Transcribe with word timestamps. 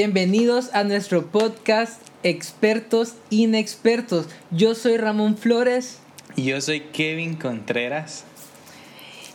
Bienvenidos 0.00 0.72
a 0.74 0.84
nuestro 0.84 1.26
podcast 1.26 2.00
Expertos 2.22 3.14
Inexpertos. 3.30 4.28
Yo 4.52 4.76
soy 4.76 4.96
Ramón 4.96 5.36
Flores. 5.36 5.98
Y 6.36 6.44
yo 6.44 6.60
soy 6.60 6.82
Kevin 6.92 7.34
Contreras. 7.34 8.22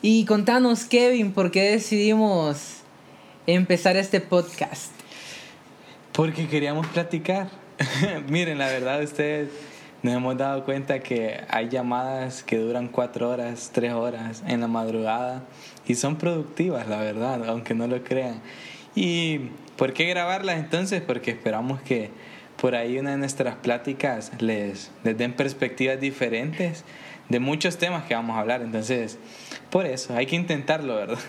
Y 0.02 0.24
contanos, 0.24 0.86
Kevin, 0.86 1.34
¿por 1.34 1.52
qué 1.52 1.64
decidimos 1.64 2.78
empezar 3.46 3.98
este 3.98 4.22
podcast? 4.22 4.94
Porque 6.14 6.48
queríamos 6.48 6.88
platicar. 6.88 7.50
Miren, 8.30 8.58
la 8.58 8.68
verdad, 8.68 9.04
ustedes 9.04 9.50
nos 10.02 10.14
hemos 10.14 10.38
dado 10.38 10.64
cuenta 10.64 11.04
que 11.04 11.42
hay 11.50 11.68
llamadas 11.68 12.42
que 12.42 12.56
duran 12.56 12.88
cuatro 12.88 13.30
horas, 13.30 13.72
tres 13.74 13.92
horas 13.92 14.42
en 14.48 14.62
la 14.62 14.68
madrugada 14.70 15.44
y 15.86 15.96
son 15.96 16.16
productivas, 16.16 16.88
la 16.88 17.00
verdad, 17.00 17.50
aunque 17.50 17.74
no 17.74 17.86
lo 17.86 18.02
crean. 18.02 18.42
¿Y 18.96 19.50
por 19.78 19.94
qué 19.94 20.06
grabarlas 20.06 20.58
entonces? 20.58 21.02
Porque 21.02 21.32
esperamos 21.32 21.82
que 21.82 22.12
por 22.60 22.76
ahí 22.76 22.98
una 22.98 23.12
de 23.12 23.18
nuestras 23.18 23.56
pláticas 23.56 24.32
les, 24.40 24.92
den 25.04 25.34
perspectivas 25.34 26.00
diferentes 26.00 26.84
de 27.30 27.40
muchos 27.40 27.78
temas 27.78 28.06
que 28.06 28.16
vamos 28.16 28.36
a 28.36 28.40
hablar. 28.40 28.62
Entonces, 28.62 29.18
por 29.70 29.86
eso, 29.86 30.16
hay 30.16 30.26
que 30.26 30.36
intentarlo, 30.36 30.96
¿verdad? 30.96 31.20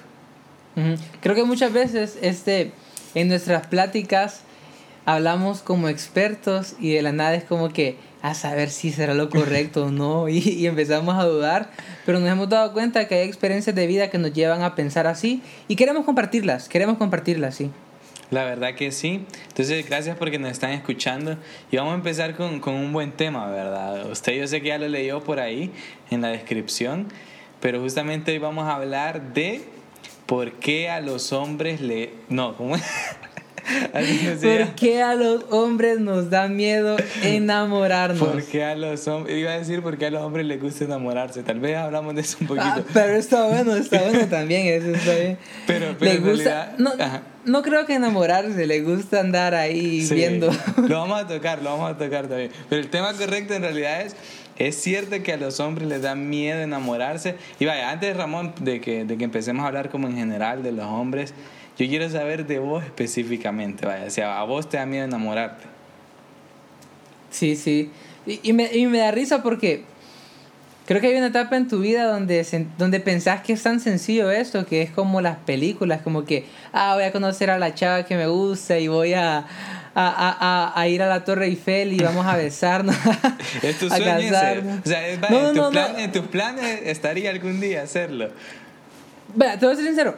Creo 1.20 1.34
que 1.34 1.44
muchas 1.44 1.72
veces 1.72 2.18
este, 2.20 2.72
en 3.14 3.28
nuestras 3.28 3.66
pláticas 3.68 4.42
hablamos 5.06 5.60
como 5.60 5.88
expertos 5.88 6.74
y 6.80 6.92
de 6.94 7.02
la 7.02 7.12
nada 7.12 7.34
es 7.34 7.44
como 7.44 7.70
que 7.70 7.96
a 8.22 8.34
saber 8.34 8.70
si 8.70 8.90
será 8.90 9.14
lo 9.14 9.28
correcto 9.28 9.86
o 9.86 9.90
no 9.90 10.28
y, 10.30 10.38
y, 10.38 10.66
empezamos 10.66 11.14
a 11.16 11.24
dudar, 11.24 11.70
pero 12.06 12.18
nos 12.18 12.28
hemos 12.30 12.48
dado 12.48 12.72
cuenta 12.72 13.06
que 13.06 13.16
hay 13.16 13.28
experiencias 13.28 13.76
de 13.76 13.86
vida 13.86 14.10
que 14.10 14.18
nos 14.18 14.32
llevan 14.32 14.62
a 14.62 14.74
pensar 14.74 15.06
así 15.06 15.42
y 15.68 15.76
queremos 15.76 16.04
compartirlas, 16.04 16.68
queremos 16.68 16.96
compartirlas, 16.98 17.54
sí. 17.54 17.70
La 18.30 18.44
verdad 18.44 18.74
que 18.74 18.90
sí. 18.90 19.26
Entonces, 19.48 19.86
gracias 19.86 20.16
porque 20.16 20.38
nos 20.38 20.50
están 20.50 20.70
escuchando. 20.70 21.36
Y 21.70 21.76
vamos 21.76 21.92
a 21.92 21.96
empezar 21.96 22.36
con, 22.36 22.60
con, 22.60 22.74
un 22.74 22.92
buen 22.92 23.12
tema, 23.12 23.50
¿verdad? 23.50 24.10
Usted 24.10 24.34
yo 24.34 24.46
sé 24.46 24.60
que 24.60 24.68
ya 24.68 24.78
lo 24.78 24.88
leyó 24.88 25.22
por 25.22 25.40
ahí 25.40 25.70
en 26.10 26.22
la 26.22 26.28
descripción, 26.28 27.08
pero 27.60 27.80
justamente 27.80 28.32
hoy 28.32 28.38
vamos 28.38 28.66
a 28.66 28.76
hablar 28.76 29.34
de 29.34 29.62
por 30.26 30.52
qué 30.52 30.90
a 30.90 31.00
los 31.00 31.32
hombres 31.32 31.80
le... 31.80 32.12
No, 32.28 32.56
¿cómo 32.56 32.76
¿Por 33.92 34.74
qué 34.74 35.02
a 35.02 35.14
los 35.14 35.44
hombres 35.50 36.00
nos 36.00 36.30
da 36.30 36.48
miedo 36.48 36.96
enamorarnos? 37.22 38.18
¿Por 38.28 38.42
qué 38.44 38.64
a 38.64 38.74
los 38.74 39.06
hombres? 39.08 39.38
Iba 39.38 39.52
a 39.52 39.58
decir 39.58 39.82
por 39.82 39.96
qué 39.96 40.06
a 40.06 40.10
los 40.10 40.22
hombres 40.22 40.46
les 40.46 40.60
gusta 40.60 40.84
enamorarse. 40.84 41.42
Tal 41.42 41.60
vez 41.60 41.76
hablamos 41.76 42.14
de 42.14 42.20
eso 42.20 42.38
un 42.40 42.46
poquito. 42.46 42.66
Ah, 42.66 42.82
pero 42.92 43.14
está 43.14 43.46
bueno, 43.46 43.74
está 43.74 44.02
bueno 44.02 44.26
también. 44.30 44.66
Eso 44.66 44.94
está 44.94 45.14
bien. 45.14 45.38
Pero, 45.66 45.96
pero 45.98 46.12
le 46.12 46.18
gusta, 46.18 46.74
no, 46.78 46.92
no, 47.44 47.62
creo 47.62 47.86
que 47.86 47.94
enamorarse, 47.94 48.66
le 48.66 48.82
gusta 48.82 49.20
andar 49.20 49.54
ahí 49.54 50.02
sí, 50.02 50.14
viendo. 50.14 50.50
Lo 50.88 50.98
vamos 50.98 51.20
a 51.20 51.26
tocar, 51.26 51.62
lo 51.62 51.70
vamos 51.70 51.90
a 51.90 51.98
tocar 51.98 52.26
también. 52.26 52.50
Pero 52.68 52.82
el 52.82 52.88
tema 52.88 53.12
correcto 53.14 53.54
en 53.54 53.62
realidad 53.62 54.02
es. 54.02 54.16
Es 54.56 54.76
cierto 54.76 55.20
que 55.24 55.32
a 55.32 55.36
los 55.36 55.58
hombres 55.58 55.88
les 55.88 56.02
da 56.02 56.14
miedo 56.14 56.60
enamorarse. 56.60 57.34
Y 57.58 57.64
vaya, 57.64 57.90
antes, 57.90 58.16
Ramón, 58.16 58.54
de 58.60 58.80
que, 58.80 59.04
de 59.04 59.18
que 59.18 59.24
empecemos 59.24 59.64
a 59.64 59.66
hablar 59.66 59.90
como 59.90 60.06
en 60.06 60.14
general 60.14 60.62
de 60.62 60.70
los 60.70 60.86
hombres, 60.86 61.34
yo 61.76 61.88
quiero 61.88 62.08
saber 62.08 62.46
de 62.46 62.58
vos 62.58 62.84
específicamente, 62.84 63.84
vaya, 63.86 64.06
o 64.06 64.10
sea, 64.10 64.38
a 64.38 64.44
vos 64.44 64.68
te 64.68 64.76
da 64.76 64.86
miedo 64.86 65.04
enamorarte. 65.04 65.64
Sí, 67.30 67.56
sí. 67.56 67.90
Y, 68.26 68.40
y, 68.42 68.52
me, 68.52 68.72
y 68.72 68.86
me 68.86 68.98
da 68.98 69.10
risa 69.10 69.42
porque 69.42 69.84
creo 70.86 71.00
que 71.00 71.08
hay 71.08 71.16
una 71.16 71.28
etapa 71.28 71.56
en 71.56 71.68
tu 71.68 71.80
vida 71.80 72.04
donde, 72.04 72.46
donde 72.78 73.00
pensás 73.00 73.42
que 73.42 73.52
es 73.52 73.62
tan 73.62 73.80
sencillo 73.80 74.30
esto, 74.30 74.66
que 74.66 74.82
es 74.82 74.90
como 74.90 75.20
las 75.20 75.38
películas, 75.38 76.02
como 76.02 76.24
que, 76.24 76.46
ah, 76.72 76.94
voy 76.94 77.04
a 77.04 77.12
conocer 77.12 77.50
a 77.50 77.58
la 77.58 77.74
chava 77.74 78.04
que 78.04 78.16
me 78.16 78.26
gusta 78.26 78.78
y 78.78 78.88
voy 78.88 79.14
a, 79.14 79.38
a, 79.38 79.44
a, 79.94 80.80
a 80.80 80.88
ir 80.88 81.02
a 81.02 81.08
la 81.08 81.24
Torre 81.24 81.46
Eiffel 81.46 81.92
y 81.92 81.98
vamos 81.98 82.26
a 82.26 82.36
besarnos. 82.36 82.96
es 83.62 83.78
tu 83.78 83.88
sueño. 83.88 84.04
O 84.04 84.88
sea, 84.88 85.08
es, 85.08 85.20
no, 85.20 85.48
en, 85.48 85.56
no, 85.56 85.66
tu 85.66 85.72
plan, 85.72 85.98
en 85.98 86.12
tus 86.12 86.26
planes 86.26 86.80
estaría 86.84 87.30
algún 87.30 87.60
día 87.60 87.82
hacerlo. 87.82 88.30
Vaya, 89.34 89.58
te 89.58 89.66
voy 89.66 89.74
a 89.74 89.76
ser 89.76 89.86
sincero. 89.86 90.16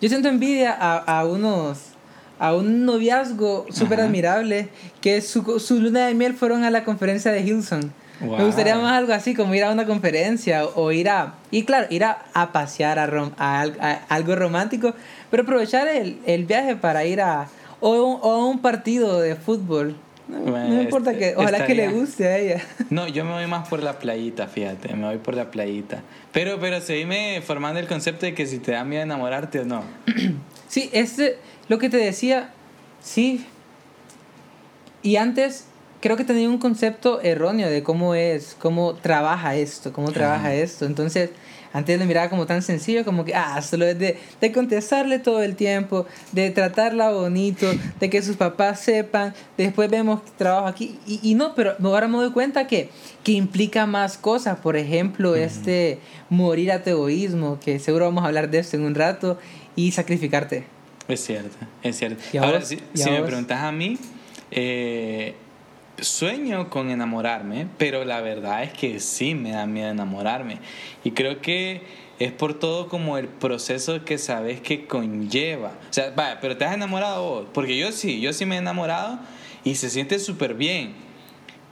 Yo 0.00 0.08
siento 0.08 0.28
envidia 0.28 0.72
a, 0.78 0.98
a 0.98 1.24
unos 1.24 1.94
a 2.38 2.54
un 2.54 2.84
noviazgo 2.84 3.66
súper 3.70 4.00
admirable 4.00 4.68
que 5.00 5.20
su, 5.20 5.60
su 5.60 5.80
luna 5.80 6.06
de 6.06 6.14
miel 6.14 6.34
fueron 6.34 6.64
a 6.64 6.70
la 6.70 6.84
conferencia 6.84 7.30
de 7.32 7.40
Hilson. 7.40 7.92
Wow. 8.20 8.38
Me 8.38 8.44
gustaría 8.44 8.76
más 8.76 8.92
algo 8.92 9.12
así 9.12 9.34
como 9.34 9.54
ir 9.54 9.64
a 9.64 9.72
una 9.72 9.86
conferencia 9.86 10.66
o 10.66 10.92
ir 10.92 11.08
a 11.08 11.34
y 11.50 11.64
claro 11.64 11.86
ir 11.90 12.04
a, 12.04 12.24
a 12.32 12.52
pasear 12.52 12.98
a, 12.98 13.06
rom, 13.06 13.32
a, 13.38 13.62
a, 13.62 13.92
algo 14.08 14.36
romántico 14.36 14.94
pero 15.30 15.42
aprovechar 15.42 15.88
el, 15.88 16.18
el 16.24 16.44
viaje 16.44 16.76
para 16.76 17.04
ir 17.04 17.20
a 17.20 17.48
o, 17.80 17.90
o 17.90 18.32
a 18.32 18.46
un 18.46 18.60
partido 18.60 19.20
de 19.20 19.34
fútbol 19.34 19.96
no, 20.28 20.38
no 20.40 20.82
importa 20.82 21.16
que 21.16 21.34
ojalá 21.36 21.58
estaría... 21.58 21.66
que 21.66 21.74
le 21.74 21.88
guste 21.88 22.26
a 22.26 22.38
ella 22.38 22.62
no 22.90 23.08
yo 23.08 23.24
me 23.24 23.32
voy 23.32 23.46
más 23.46 23.68
por 23.68 23.82
la 23.82 23.98
playita 23.98 24.46
fíjate 24.46 24.94
me 24.94 25.06
voy 25.06 25.18
por 25.18 25.34
la 25.34 25.50
playita 25.50 26.02
pero, 26.34 26.58
pero 26.58 26.80
seguime 26.80 27.40
formando 27.42 27.78
el 27.78 27.86
concepto 27.86 28.26
de 28.26 28.34
que 28.34 28.46
si 28.48 28.58
te 28.58 28.72
da 28.72 28.84
miedo 28.84 29.04
enamorarte 29.04 29.60
o 29.60 29.64
no. 29.64 29.84
Sí, 30.66 30.90
este, 30.92 31.38
lo 31.68 31.78
que 31.78 31.88
te 31.88 31.96
decía, 31.96 32.50
sí. 33.00 33.46
Y 35.00 35.14
antes 35.14 35.68
creo 36.04 36.18
que 36.18 36.24
tenía 36.24 36.50
un 36.50 36.58
concepto 36.58 37.22
erróneo 37.22 37.70
de 37.70 37.82
cómo 37.82 38.14
es, 38.14 38.54
cómo 38.60 38.92
trabaja 38.92 39.56
esto, 39.56 39.90
cómo 39.90 40.12
trabaja 40.12 40.48
ah. 40.48 40.54
esto. 40.54 40.84
Entonces, 40.84 41.30
antes 41.72 41.98
lo 41.98 42.04
miraba 42.04 42.28
como 42.28 42.44
tan 42.44 42.60
sencillo, 42.60 43.06
como 43.06 43.24
que, 43.24 43.34
ah, 43.34 43.62
solo 43.62 43.86
es 43.86 43.98
de, 43.98 44.18
de 44.38 44.52
contestarle 44.52 45.18
todo 45.18 45.42
el 45.42 45.56
tiempo, 45.56 46.04
de 46.32 46.50
tratarla 46.50 47.10
bonito, 47.10 47.66
de 48.00 48.10
que 48.10 48.20
sus 48.20 48.36
papás 48.36 48.80
sepan, 48.80 49.32
después 49.56 49.88
vemos 49.88 50.20
que 50.20 50.30
trabajo 50.36 50.66
aquí. 50.66 50.98
Y, 51.06 51.20
y 51.22 51.36
no, 51.36 51.54
pero 51.54 51.74
ahora 51.82 52.06
me 52.06 52.18
doy 52.18 52.32
cuenta 52.32 52.66
que, 52.66 52.90
que 53.22 53.32
implica 53.32 53.86
más 53.86 54.18
cosas. 54.18 54.58
Por 54.58 54.76
ejemplo, 54.76 55.30
uh 55.30 55.36
-huh. 55.36 55.38
este 55.38 56.00
morir 56.28 56.70
a 56.70 56.82
tu 56.82 56.90
egoísmo, 56.90 57.58
que 57.60 57.78
seguro 57.78 58.04
vamos 58.04 58.24
a 58.24 58.26
hablar 58.26 58.50
de 58.50 58.58
esto 58.58 58.76
en 58.76 58.82
un 58.82 58.94
rato, 58.94 59.38
y 59.74 59.92
sacrificarte. 59.92 60.66
Es 61.08 61.24
cierto, 61.24 61.56
es 61.82 61.96
cierto. 61.96 62.22
Ahora, 62.42 62.60
si, 62.60 62.78
si 62.92 63.10
me 63.10 63.22
preguntas 63.22 63.62
a 63.62 63.72
mí, 63.72 63.96
eh, 64.50 65.34
sueño 66.00 66.70
con 66.70 66.90
enamorarme, 66.90 67.68
pero 67.78 68.04
la 68.04 68.20
verdad 68.20 68.62
es 68.62 68.72
que 68.72 69.00
sí 69.00 69.34
me 69.34 69.52
da 69.52 69.66
miedo 69.66 69.90
enamorarme. 69.90 70.58
Y 71.04 71.12
creo 71.12 71.40
que 71.40 71.82
es 72.18 72.32
por 72.32 72.58
todo 72.58 72.88
como 72.88 73.18
el 73.18 73.28
proceso 73.28 74.04
que 74.04 74.18
sabes 74.18 74.60
que 74.60 74.86
conlleva. 74.86 75.72
O 75.90 75.92
sea, 75.92 76.10
vaya, 76.10 76.38
pero 76.40 76.56
te 76.56 76.64
has 76.64 76.74
enamorado 76.74 77.22
vos. 77.28 77.46
Porque 77.52 77.76
yo 77.76 77.92
sí, 77.92 78.20
yo 78.20 78.32
sí 78.32 78.46
me 78.46 78.56
he 78.56 78.58
enamorado 78.58 79.18
y 79.64 79.76
se 79.76 79.90
siente 79.90 80.18
súper 80.18 80.54
bien. 80.54 80.94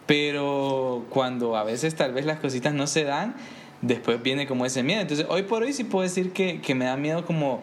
Pero 0.07 1.07
cuando 1.11 1.57
a 1.57 1.65
veces 1.65 1.95
tal 1.95 2.13
vez 2.13 2.27
las 2.27 2.41
cositas 2.41 2.75
no 2.75 2.87
se 2.87 3.05
dan, 3.05 3.37
después 3.83 4.23
viene 4.23 4.47
como 4.47 4.67
ese 4.67 4.83
miedo. 4.83 5.01
Entonces, 5.01 5.27
hoy 5.29 5.43
por 5.43 5.63
hoy 5.63 5.73
sí 5.73 5.85
puedo 5.85 6.03
decir 6.03 6.33
que, 6.33 6.61
que 6.61 6.75
me 6.75 6.87
da 6.87 6.97
miedo 6.97 7.25
como 7.25 7.61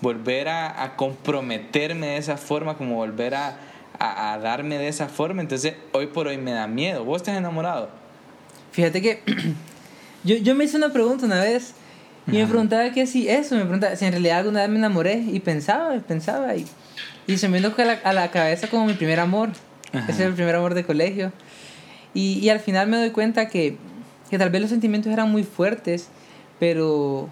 volver 0.00 0.48
a, 0.48 0.82
a 0.82 0.96
comprometerme 0.96 2.08
de 2.08 2.16
esa 2.16 2.36
forma, 2.36 2.76
como 2.76 2.96
volver 2.96 3.34
a 3.34 3.58
a, 3.98 4.32
a, 4.32 4.38
darme 4.38 4.78
de 4.78 4.88
esa 4.88 5.08
forma. 5.08 5.42
Entonces, 5.42 5.74
hoy 5.92 6.06
por 6.06 6.26
hoy 6.26 6.38
me 6.38 6.52
da 6.52 6.66
miedo. 6.66 7.04
¿Vos 7.04 7.22
estás 7.22 7.36
enamorado? 7.36 7.90
Fíjate 8.72 9.02
que 9.02 9.22
yo, 10.24 10.36
yo 10.36 10.54
me 10.54 10.64
hice 10.64 10.76
una 10.76 10.92
pregunta 10.92 11.26
una 11.26 11.40
vez 11.40 11.74
y 12.26 12.30
Ajá. 12.30 12.40
me 12.40 12.46
preguntaba 12.46 12.90
que 12.92 13.06
si 13.06 13.28
eso, 13.28 13.54
me 13.56 13.62
preguntaba 13.62 13.96
si 13.96 14.04
en 14.04 14.12
realidad 14.12 14.38
alguna 14.38 14.60
vez 14.60 14.70
me 14.70 14.78
enamoré 14.78 15.16
y 15.16 15.40
pensaba, 15.40 15.94
pensaba 16.00 16.54
y, 16.54 16.66
y 17.26 17.36
se 17.36 17.48
me 17.48 17.58
vino 17.58 17.72
a 17.76 17.84
la, 17.84 17.92
a 17.92 18.12
la 18.12 18.30
cabeza 18.30 18.68
como 18.68 18.86
mi 18.86 18.94
primer 18.94 19.20
amor. 19.20 19.50
Ajá. 19.92 20.04
Ese 20.04 20.22
es 20.22 20.28
el 20.28 20.34
primer 20.34 20.54
amor 20.54 20.74
de 20.74 20.84
colegio. 20.84 21.32
Y, 22.14 22.38
y 22.38 22.48
al 22.48 22.60
final 22.60 22.88
me 22.88 22.96
doy 22.96 23.10
cuenta 23.10 23.48
que, 23.48 23.76
que 24.30 24.38
tal 24.38 24.50
vez 24.50 24.60
los 24.60 24.70
sentimientos 24.70 25.12
eran 25.12 25.30
muy 25.30 25.44
fuertes, 25.44 26.08
pero 26.58 27.28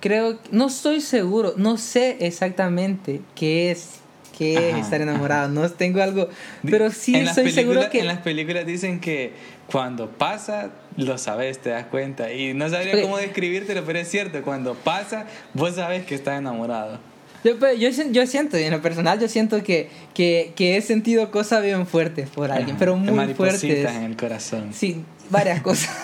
creo, 0.00 0.38
no 0.50 0.66
estoy 0.66 1.00
seguro, 1.00 1.54
no 1.56 1.78
sé 1.78 2.18
exactamente 2.20 3.22
qué 3.34 3.70
es 3.70 4.00
qué 4.36 4.70
es 4.70 4.76
estar 4.76 5.00
enamorado. 5.00 5.48
No 5.48 5.68
tengo 5.70 6.02
algo, 6.02 6.28
pero 6.68 6.90
sí 6.90 7.14
estoy 7.14 7.50
seguro 7.50 7.88
que... 7.90 8.00
En 8.00 8.06
las 8.06 8.18
películas 8.18 8.66
dicen 8.66 9.00
que 9.00 9.32
cuando 9.70 10.10
pasa, 10.10 10.70
lo 10.96 11.18
sabes, 11.18 11.58
te 11.58 11.70
das 11.70 11.86
cuenta. 11.86 12.32
Y 12.32 12.54
no 12.54 12.68
sabría 12.68 13.00
cómo 13.02 13.18
describírtelo, 13.18 13.84
pero 13.84 13.98
es 13.98 14.08
cierto, 14.08 14.42
cuando 14.42 14.74
pasa, 14.74 15.26
vos 15.54 15.74
sabes 15.74 16.04
que 16.04 16.14
estás 16.14 16.38
enamorado. 16.38 16.98
Yo, 17.44 17.58
pues, 17.58 17.78
yo, 17.78 17.88
yo 18.10 18.26
siento, 18.26 18.56
en 18.56 18.72
lo 18.72 18.82
personal, 18.82 19.20
yo 19.20 19.28
siento 19.28 19.62
que, 19.62 19.88
que, 20.14 20.52
que 20.56 20.76
he 20.76 20.82
sentido 20.82 21.30
cosas 21.30 21.62
bien 21.62 21.86
fuertes 21.86 22.28
por 22.28 22.50
alguien, 22.50 22.70
Ajá. 22.70 22.78
pero 22.78 22.96
muy 22.96 23.34
fuertes. 23.34 23.62
en 23.62 24.02
el 24.02 24.16
corazón. 24.16 24.72
Sí, 24.72 25.04
varias 25.30 25.62
cosas. 25.62 25.94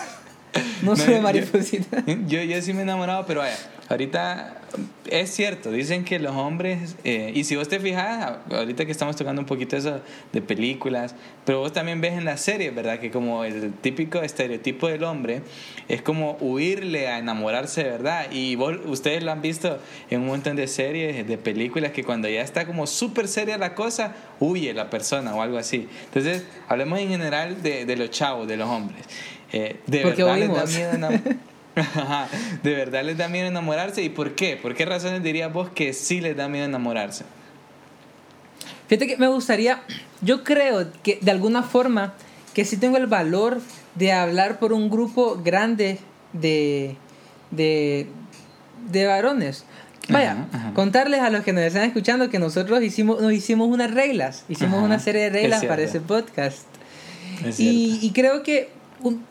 no 0.83 0.95
solo 0.97 1.21
maripositas. 1.21 2.05
Yo, 2.07 2.15
yo, 2.27 2.43
yo 2.43 2.63
sí 2.63 2.73
me 2.73 2.81
he 2.81 2.83
enamorado, 2.83 3.25
pero 3.27 3.41
vaya, 3.41 3.57
ahorita 3.89 4.62
es 5.11 5.31
cierto, 5.31 5.71
dicen 5.71 6.05
que 6.05 6.19
los 6.19 6.35
hombres, 6.35 6.97
eh, 7.05 7.33
y 7.35 7.45
si 7.45 7.57
vos 7.57 7.69
te 7.69 7.81
fijas, 7.81 8.39
ahorita 8.51 8.87
que 8.87 8.93
estamos 8.93 9.17
tocando 9.17 9.41
un 9.41 9.47
poquito 9.47 9.77
eso 9.77 10.01
de 10.33 10.43
películas, 10.43 11.15
pero 11.45 11.59
vos 11.61 11.73
también 11.73 12.01
ves 12.01 12.15
en 12.15 12.25
las 12.25 12.41
series, 12.41 12.75
¿verdad? 12.75 12.99
Que 12.99 13.11
como 13.11 13.45
el 13.45 13.73
típico 13.75 14.23
estereotipo 14.23 14.89
del 14.89 15.05
hombre 15.05 15.43
es 15.89 16.03
como 16.03 16.33
huirle 16.41 17.09
a 17.09 17.19
enamorarse, 17.19 17.83
¿verdad? 17.83 18.27
Y 18.31 18.57
vos, 18.57 18.77
ustedes 18.87 19.23
lo 19.23 19.33
han 19.33 19.43
visto 19.43 19.79
en 20.11 20.23
un 20.23 20.29
montón 20.29 20.57
de 20.57 20.67
series, 20.69 21.27
de 21.27 21.39
películas, 21.39 21.93
que 21.93 22.05
cuando 22.05 22.29
ya 22.29 22.43
está 22.43 22.67
como 22.67 22.87
súper 22.87 23.29
seria 23.29 23.59
la 23.59 23.75
cosa, 23.75 24.15
huye 24.41 24.73
la 24.73 24.89
persona 24.91 25.35
o 25.35 25.43
algo 25.43 25.59
así. 25.59 25.89
Entonces, 26.05 26.45
hablemos 26.69 26.99
en 27.01 27.09
general 27.09 27.63
de, 27.63 27.85
de 27.85 27.97
los 27.97 28.11
chavos, 28.11 28.49
de 28.49 28.57
los 28.57 28.69
hombres. 28.69 29.05
Eh, 29.53 29.77
de 29.87 30.05
verdad 30.05 30.39
les 30.39 30.49
da 30.49 30.65
miedo 30.65 31.21
de 32.63 32.75
verdad 32.75 33.05
les 33.05 33.17
da 33.17 33.29
miedo 33.29 33.47
enamorarse. 33.47 34.03
¿Y 34.03 34.09
por 34.09 34.35
qué? 34.35 34.57
¿Por 34.57 34.75
qué 34.75 34.85
razones 34.85 35.23
dirías 35.23 35.53
vos 35.53 35.71
que 35.71 35.93
sí 35.93 36.21
les 36.21 36.37
da 36.37 36.49
miedo 36.49 36.65
enamorarse? 36.65 37.25
Fíjate 38.89 39.07
que 39.07 39.17
me 39.17 39.29
gustaría, 39.29 39.83
yo 40.21 40.45
creo 40.45 40.93
que 41.03 41.19
de 41.23 41.31
alguna 41.31 41.63
forma 41.63 42.15
que 42.53 42.65
sí 42.65 42.77
tengo 42.77 42.99
el 42.99 43.07
valor 43.07 43.61
de 43.95 44.13
hablar 44.13 44.59
por 44.59 44.73
un 44.73 44.91
grupo 44.91 45.41
grande 45.43 45.99
de, 46.33 46.97
de, 47.51 48.07
de 48.91 49.07
varones. 49.07 49.65
Vaya, 50.09 50.49
contarles 50.75 51.21
a 51.21 51.31
los 51.31 51.45
que 51.45 51.53
nos 51.53 51.63
están 51.63 51.85
escuchando 51.85 52.29
que 52.29 52.39
nosotros 52.39 52.83
hicimos, 52.83 53.23
nos 53.23 53.33
hicimos 53.33 53.69
unas 53.69 53.93
reglas, 53.93 54.45
hicimos 54.49 54.83
una 54.83 54.99
serie 54.99 55.23
de 55.23 55.31
reglas 55.31 55.65
para 55.65 55.83
ese 55.83 56.01
podcast. 56.01 56.67
Y, 57.57 57.99
y, 58.03 58.11
creo 58.11 58.43
que 58.43 58.71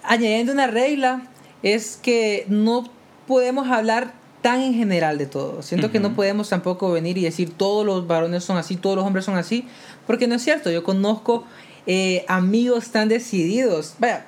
añadiendo 0.03 0.51
una 0.53 0.67
regla 0.67 1.21
es 1.63 1.97
que 2.01 2.45
no 2.47 2.89
podemos 3.27 3.69
hablar 3.69 4.13
tan 4.41 4.61
en 4.61 4.73
general 4.73 5.17
de 5.17 5.27
todo. 5.27 5.61
Siento 5.61 5.91
que 5.91 5.99
no 5.99 6.15
podemos 6.15 6.49
tampoco 6.49 6.91
venir 6.91 7.17
y 7.17 7.23
decir 7.23 7.51
todos 7.55 7.85
los 7.85 8.07
varones 8.07 8.43
son 8.43 8.57
así, 8.57 8.75
todos 8.75 8.95
los 8.95 9.05
hombres 9.05 9.25
son 9.25 9.37
así, 9.37 9.67
porque 10.07 10.27
no 10.27 10.35
es 10.35 10.41
cierto. 10.41 10.71
Yo 10.71 10.83
conozco 10.83 11.45
eh, 11.85 12.25
amigos 12.27 12.89
tan 12.89 13.07
decididos. 13.07 13.95
Vaya, 13.99 14.25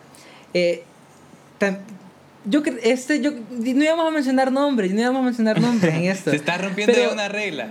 eh, 0.53 0.83
yo 2.45 2.61
este 2.83 3.21
yo 3.21 3.31
no 3.31 3.83
íbamos 3.83 4.07
a 4.07 4.11
mencionar 4.11 4.51
nombres, 4.51 4.93
no 4.93 5.01
íbamos 5.01 5.21
a 5.21 5.25
mencionar 5.25 5.61
nombres 5.61 5.93
en 5.95 6.03
esto. 6.11 6.29
Se 6.31 6.35
está 6.35 6.57
rompiendo 6.57 6.93
ya 6.93 7.09
una 7.09 7.29
regla. 7.29 7.69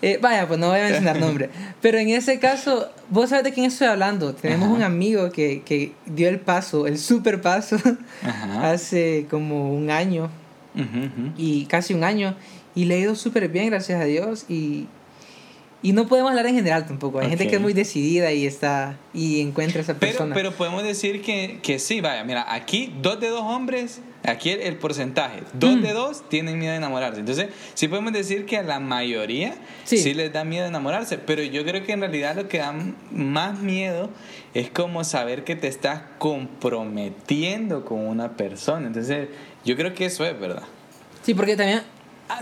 Eh, 0.00 0.18
vaya, 0.20 0.46
pues 0.46 0.60
no 0.60 0.68
voy 0.68 0.78
a 0.78 0.84
mencionar 0.84 1.18
nombre. 1.20 1.50
Pero 1.80 1.98
en 1.98 2.10
ese 2.10 2.38
caso, 2.38 2.88
vos 3.10 3.30
sabes 3.30 3.44
de 3.44 3.52
quién 3.52 3.66
estoy 3.66 3.88
hablando. 3.88 4.34
Tenemos 4.34 4.68
un 4.68 4.82
amigo 4.82 5.30
que, 5.30 5.62
que, 5.62 5.92
dio 6.06 6.28
el 6.28 6.40
paso, 6.40 6.86
el 6.86 6.98
super 6.98 7.40
paso, 7.40 7.76
hace 8.62 9.26
como 9.30 9.74
un 9.74 9.90
año. 9.90 10.30
Y 11.36 11.66
casi 11.66 11.94
un 11.94 12.04
año. 12.04 12.36
Y 12.74 12.84
le 12.84 12.94
ha 12.94 12.98
ido 12.98 13.16
súper 13.16 13.48
bien, 13.48 13.70
gracias 13.70 14.00
a 14.00 14.04
Dios. 14.04 14.44
Y, 14.48 14.86
y 15.82 15.92
no 15.92 16.06
podemos 16.06 16.30
hablar 16.30 16.46
en 16.46 16.54
general 16.54 16.86
tampoco. 16.86 17.20
Hay 17.20 17.28
gente 17.28 17.48
que 17.48 17.56
es 17.56 17.60
muy 17.60 17.72
decidida 17.72 18.32
y 18.32 18.46
está 18.46 18.96
y 19.12 19.40
encuentra 19.40 19.80
a 19.80 19.82
esa 19.82 19.94
persona. 19.94 20.34
Pero, 20.34 20.52
podemos 20.52 20.82
decir 20.82 21.22
que, 21.22 21.60
que, 21.62 21.78
sí, 21.78 22.00
vaya, 22.00 22.22
mira, 22.24 22.52
aquí 22.52 22.92
dos 23.00 23.20
de 23.20 23.28
dos 23.28 23.42
hombres, 23.42 24.00
aquí 24.28 24.50
el, 24.50 24.76
porcentaje, 24.76 25.42
dos 25.52 25.76
mm. 25.76 25.82
de 25.82 25.92
dos 25.92 26.28
tienen 26.28 26.58
miedo 26.58 26.72
de 26.72 26.78
enamorarse. 26.78 27.20
Entonces, 27.20 27.48
sí 27.74 27.88
podemos 27.88 28.12
decir 28.12 28.46
que 28.46 28.58
a 28.58 28.62
la 28.62 28.80
mayoría 28.80 29.54
sí. 29.84 30.14
les 30.14 30.32
da 30.32 30.44
miedo 30.44 30.64
de 30.64 30.68
enamorarse, 30.68 31.18
pero 31.18 31.42
yo 31.42 31.64
creo 31.64 31.84
que 31.84 31.92
en 31.92 32.00
realidad 32.00 32.36
lo 32.36 32.48
que 32.48 32.58
da 32.58 32.74
más 33.10 33.58
miedo 33.58 34.10
es 34.54 34.70
como 34.70 35.04
saber 35.04 35.44
que 35.44 35.56
te 35.56 35.68
estás 35.68 36.02
comprometiendo 36.18 37.84
con 37.84 38.06
una 38.06 38.36
persona. 38.36 38.86
Entonces, 38.86 39.28
yo 39.64 39.76
creo 39.76 39.94
que 39.94 40.06
eso 40.06 40.24
es 40.24 40.38
verdad. 40.38 40.64
Sí, 41.22 41.34
porque 41.34 41.56
también, 41.56 41.82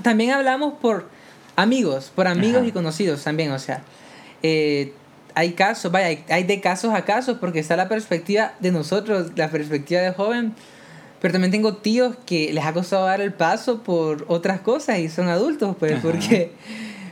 también 0.02 0.30
hablamos 0.30 0.74
por 0.74 1.08
Amigos, 1.56 2.12
por 2.14 2.28
amigos 2.28 2.66
y 2.66 2.72
conocidos 2.72 3.24
también, 3.24 3.50
o 3.50 3.58
sea. 3.58 3.82
Eh, 4.42 4.92
hay 5.34 5.52
casos, 5.52 5.90
vaya, 5.90 6.18
hay, 6.28 6.44
de 6.44 6.60
casos 6.60 6.94
a 6.94 7.04
casos 7.04 7.38
porque 7.38 7.58
está 7.58 7.76
la 7.76 7.88
perspectiva 7.88 8.54
de 8.60 8.72
nosotros, 8.72 9.32
la 9.36 9.50
perspectiva 9.50 10.02
de 10.02 10.12
joven, 10.12 10.54
pero 11.20 11.32
también 11.32 11.50
tengo 11.50 11.74
tíos 11.74 12.16
que 12.26 12.52
les 12.52 12.64
ha 12.64 12.72
costado 12.72 13.06
dar 13.06 13.20
el 13.20 13.32
paso 13.32 13.82
por 13.82 14.24
otras 14.28 14.60
cosas 14.60 14.98
y 14.98 15.08
son 15.08 15.28
adultos, 15.28 15.76
pues, 15.78 16.00
porque... 16.00 16.52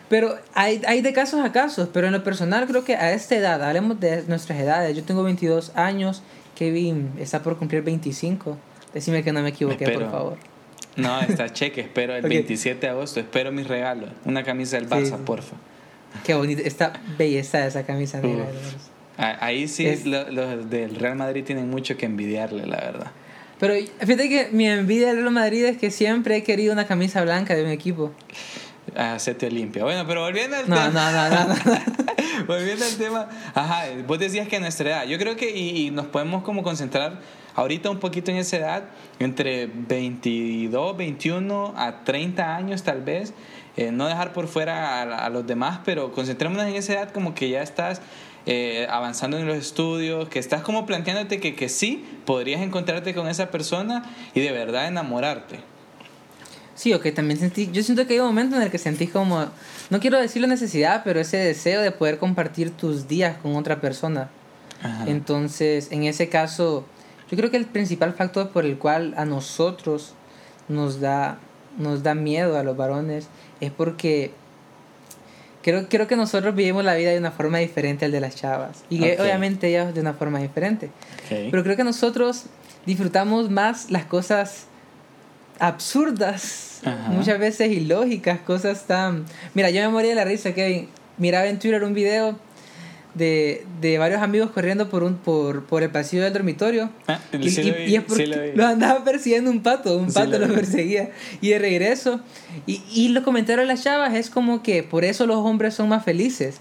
Pero 0.08 0.36
hay, 0.52 0.82
hay 0.86 1.00
de 1.00 1.12
casos 1.12 1.44
a 1.44 1.50
casos, 1.50 1.88
pero 1.92 2.06
en 2.06 2.12
lo 2.12 2.22
personal 2.22 2.66
creo 2.66 2.84
que 2.84 2.94
a 2.94 3.12
esta 3.12 3.36
edad, 3.36 3.62
hablemos 3.64 3.98
de 3.98 4.22
nuestras 4.28 4.60
edades, 4.60 4.94
yo 4.94 5.02
tengo 5.02 5.22
22 5.22 5.72
años, 5.74 6.22
Kevin 6.54 7.10
está 7.18 7.42
por 7.42 7.56
cumplir 7.56 7.82
25, 7.82 8.56
decime 8.92 9.24
que 9.24 9.32
no 9.32 9.40
me 9.42 9.48
equivoqué, 9.48 9.88
por 9.88 10.10
favor. 10.10 10.36
No, 10.96 11.20
está 11.20 11.52
cheque, 11.52 11.80
espero 11.80 12.14
el 12.14 12.22
27 12.28 12.80
de 12.80 12.88
agosto, 12.88 13.18
espero 13.18 13.50
mi 13.50 13.62
regalo. 13.62 14.08
Una 14.24 14.44
camisa 14.44 14.76
del 14.76 14.88
Barça, 14.88 15.16
porfa. 15.16 15.56
Qué 16.22 16.34
bonita, 16.34 16.62
está 16.62 16.92
belleza 17.18 17.66
esa 17.66 17.84
camisa 17.84 18.20
negra. 18.20 18.46
Ahí 19.16 19.68
sí 19.68 19.88
los, 20.04 20.70
del 20.70 20.96
Real 20.96 21.16
Madrid 21.16 21.44
tienen 21.44 21.70
mucho 21.70 21.96
que 21.96 22.06
envidiarle, 22.06 22.66
la 22.66 22.76
verdad. 22.76 23.10
Pero 23.58 23.74
fíjate 24.00 24.28
que 24.28 24.48
mi 24.52 24.68
envidia 24.68 25.08
del 25.08 25.18
Real 25.18 25.30
Madrid 25.30 25.64
es 25.64 25.78
que 25.78 25.90
siempre 25.90 26.36
he 26.36 26.42
querido 26.42 26.72
una 26.72 26.86
camisa 26.86 27.22
blanca 27.22 27.54
de 27.54 27.64
un 27.64 27.70
equipo. 27.70 28.12
Ah, 28.96 29.16
te 29.18 29.46
Olimpia. 29.46 29.82
Bueno, 29.84 30.06
pero 30.06 30.22
volviendo 30.22 30.56
al 30.56 30.64
tema. 30.64 30.88
No, 30.88 31.10
no, 31.12 31.30
no, 31.30 31.54
no. 31.54 31.54
volviendo 32.46 32.84
al 32.84 32.96
tema. 32.96 33.28
Ajá, 33.54 33.84
vos 34.06 34.18
decías 34.18 34.46
que 34.48 34.56
a 34.56 34.60
nuestra 34.60 34.90
edad. 34.90 35.06
Yo 35.06 35.18
creo 35.18 35.36
que 35.36 35.50
y 35.50 35.90
nos 35.90 36.06
podemos 36.06 36.42
como 36.42 36.62
concentrar 36.62 37.20
Ahorita 37.56 37.88
un 37.88 38.00
poquito 38.00 38.32
en 38.32 38.38
esa 38.38 38.56
edad, 38.56 38.84
entre 39.20 39.66
22, 39.66 40.96
21 40.96 41.74
a 41.76 42.02
30 42.02 42.56
años 42.56 42.82
tal 42.82 43.02
vez, 43.02 43.32
eh, 43.76 43.92
no 43.92 44.08
dejar 44.08 44.32
por 44.32 44.48
fuera 44.48 45.02
a, 45.02 45.30
los 45.30 45.46
demás, 45.46 45.78
pero 45.84 46.10
concentrémonos 46.10 46.66
en 46.66 46.74
esa 46.74 46.94
edad 46.94 47.10
como 47.12 47.32
que 47.34 47.48
ya 47.50 47.62
estás 47.62 48.02
eh, 48.46 48.86
avanzando 48.90 49.38
en 49.38 49.46
los 49.46 49.56
estudios, 49.56 50.28
que 50.28 50.38
estás 50.38 50.62
como 50.62 50.86
planteándote 50.86 51.40
que, 51.40 51.54
que 51.54 51.68
sí, 51.68 52.04
podrías 52.26 52.60
encontrarte 52.60 53.14
con 53.14 53.28
esa 53.28 53.50
persona 53.50 54.04
y 54.34 54.40
de 54.40 54.52
verdad 54.52 54.86
enamorarte. 54.86 55.60
Sí, 56.74 56.92
o 56.92 57.00
que 57.00 57.12
también 57.12 57.38
sentí, 57.38 57.70
yo 57.72 57.82
siento 57.82 58.06
que 58.06 58.14
hay 58.14 58.20
un 58.20 58.26
momento 58.26 58.56
en 58.56 58.62
el 58.62 58.70
que 58.70 58.78
sentí 58.78 59.06
como, 59.06 59.46
no 59.90 60.00
quiero 60.00 60.20
decir 60.20 60.42
la 60.42 60.48
necesidad, 60.48 61.02
pero 61.04 61.20
ese 61.20 61.36
deseo 61.36 61.80
de 61.82 61.92
poder 61.92 62.18
compartir 62.18 62.70
tus 62.70 63.06
días 63.06 63.36
con 63.38 63.56
otra 63.56 63.80
persona. 63.80 64.28
Entonces, 65.06 65.88
en 65.92 66.04
ese 66.04 66.28
caso, 66.28 66.84
yo 67.30 67.38
creo 67.38 67.50
que 67.50 67.56
el 67.56 67.64
principal 67.64 68.12
factor 68.12 68.50
por 68.50 68.66
el 68.66 68.76
cual 68.76 69.14
a 69.16 69.24
nosotros 69.24 70.12
nos 70.68 71.00
da, 71.00 71.38
nos 71.78 72.02
da 72.02 72.14
miedo 72.14 72.58
a 72.58 72.62
los 72.62 72.76
varones 72.76 73.28
es 73.60 73.70
porque 73.70 74.32
creo, 75.64 75.88
creo 75.88 76.06
que 76.06 76.14
nosotros 76.14 76.54
vivimos 76.54 76.84
la 76.84 76.94
vida 76.94 77.10
de 77.10 77.18
una 77.18 77.32
forma 77.32 77.58
diferente 77.58 78.04
al 78.04 78.12
de 78.12 78.20
las 78.20 78.36
chavas. 78.36 78.84
Y 78.90 79.02
obviamente 79.12 79.68
ellas 79.68 79.94
de 79.94 80.00
una 80.00 80.12
forma 80.12 80.38
diferente. 80.38 80.90
Pero 81.28 81.62
creo 81.62 81.76
que 81.76 81.84
nosotros 81.84 82.44
disfrutamos 82.84 83.50
más 83.50 83.90
las 83.90 84.04
cosas 84.04 84.66
absurdas, 85.58 86.82
muchas 87.08 87.38
veces 87.38 87.72
ilógicas, 87.72 88.40
cosas 88.40 88.84
tan... 88.86 89.24
Mira, 89.54 89.70
yo 89.70 89.80
me 89.82 89.88
moría 89.88 90.10
de 90.10 90.16
la 90.16 90.24
risa, 90.24 90.52
que 90.52 90.88
miraba 91.16 91.46
en 91.46 91.58
Twitter 91.58 91.82
un 91.82 91.94
video 91.94 92.38
de, 93.14 93.64
de 93.80 93.98
varios 93.98 94.22
amigos 94.22 94.50
corriendo 94.50 94.88
por 94.88 95.02
un 95.02 95.16
por, 95.16 95.64
por 95.64 95.82
el 95.82 95.90
pasillo 95.90 96.24
del 96.24 96.32
dormitorio. 96.32 96.90
Ah, 97.06 97.20
y, 97.32 97.48
y, 97.48 97.96
es 97.96 98.02
porque 98.02 98.52
lo, 98.54 98.66
andaba 98.66 99.04
persiguiendo 99.04 99.50
un 99.50 99.62
pato, 99.62 99.96
un 99.96 100.12
pato 100.12 100.38
lo, 100.38 100.52
perseguía. 100.52 101.10
Y 101.40 101.50
de 101.50 101.58
regreso. 101.58 102.20
Y, 102.66 102.82
y 102.92 103.08
los 103.08 103.24
comentarios 103.24 103.66
de 103.66 103.72
las 103.72 103.82
chavas 103.82 104.14
es 104.14 104.30
como 104.30 104.62
que 104.62 104.82
por 104.82 105.04
eso 105.04 105.26
los 105.26 105.36
hombres 105.38 105.74
son 105.74 105.88
más 105.88 106.04
felices. 106.04 106.60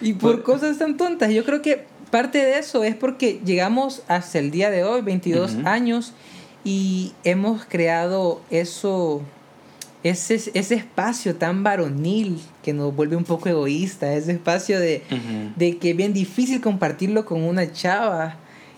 y 0.00 0.14
por 0.14 0.42
cosas 0.42 0.78
tan 0.78 0.96
tontas. 0.96 1.32
Yo 1.32 1.44
creo 1.44 1.62
que 1.62 1.84
parte 2.10 2.38
de 2.38 2.58
eso 2.58 2.84
es 2.84 2.94
porque 2.94 3.40
llegamos 3.44 4.02
hasta 4.08 4.38
el 4.38 4.50
día 4.50 4.70
de 4.70 4.84
hoy, 4.84 5.02
22 5.02 5.56
años, 5.64 6.12
y 6.64 7.12
hemos 7.24 7.64
creado 7.64 8.40
eso 8.50 9.22
ese, 10.10 10.34
ese 10.54 10.74
espacio 10.74 11.36
tan 11.36 11.62
varonil 11.62 12.40
que 12.62 12.72
nos 12.72 12.94
vuelve 12.94 13.16
un 13.16 13.24
poco 13.24 13.48
egoísta, 13.48 14.12
ese 14.14 14.32
espacio 14.32 14.78
de, 14.78 15.02
de 15.56 15.78
que 15.78 15.90
es 15.90 15.96
bien 15.96 16.12
difícil 16.12 16.60
compartirlo 16.60 17.24
con 17.24 17.42
una 17.42 17.72
chava, 17.72 18.36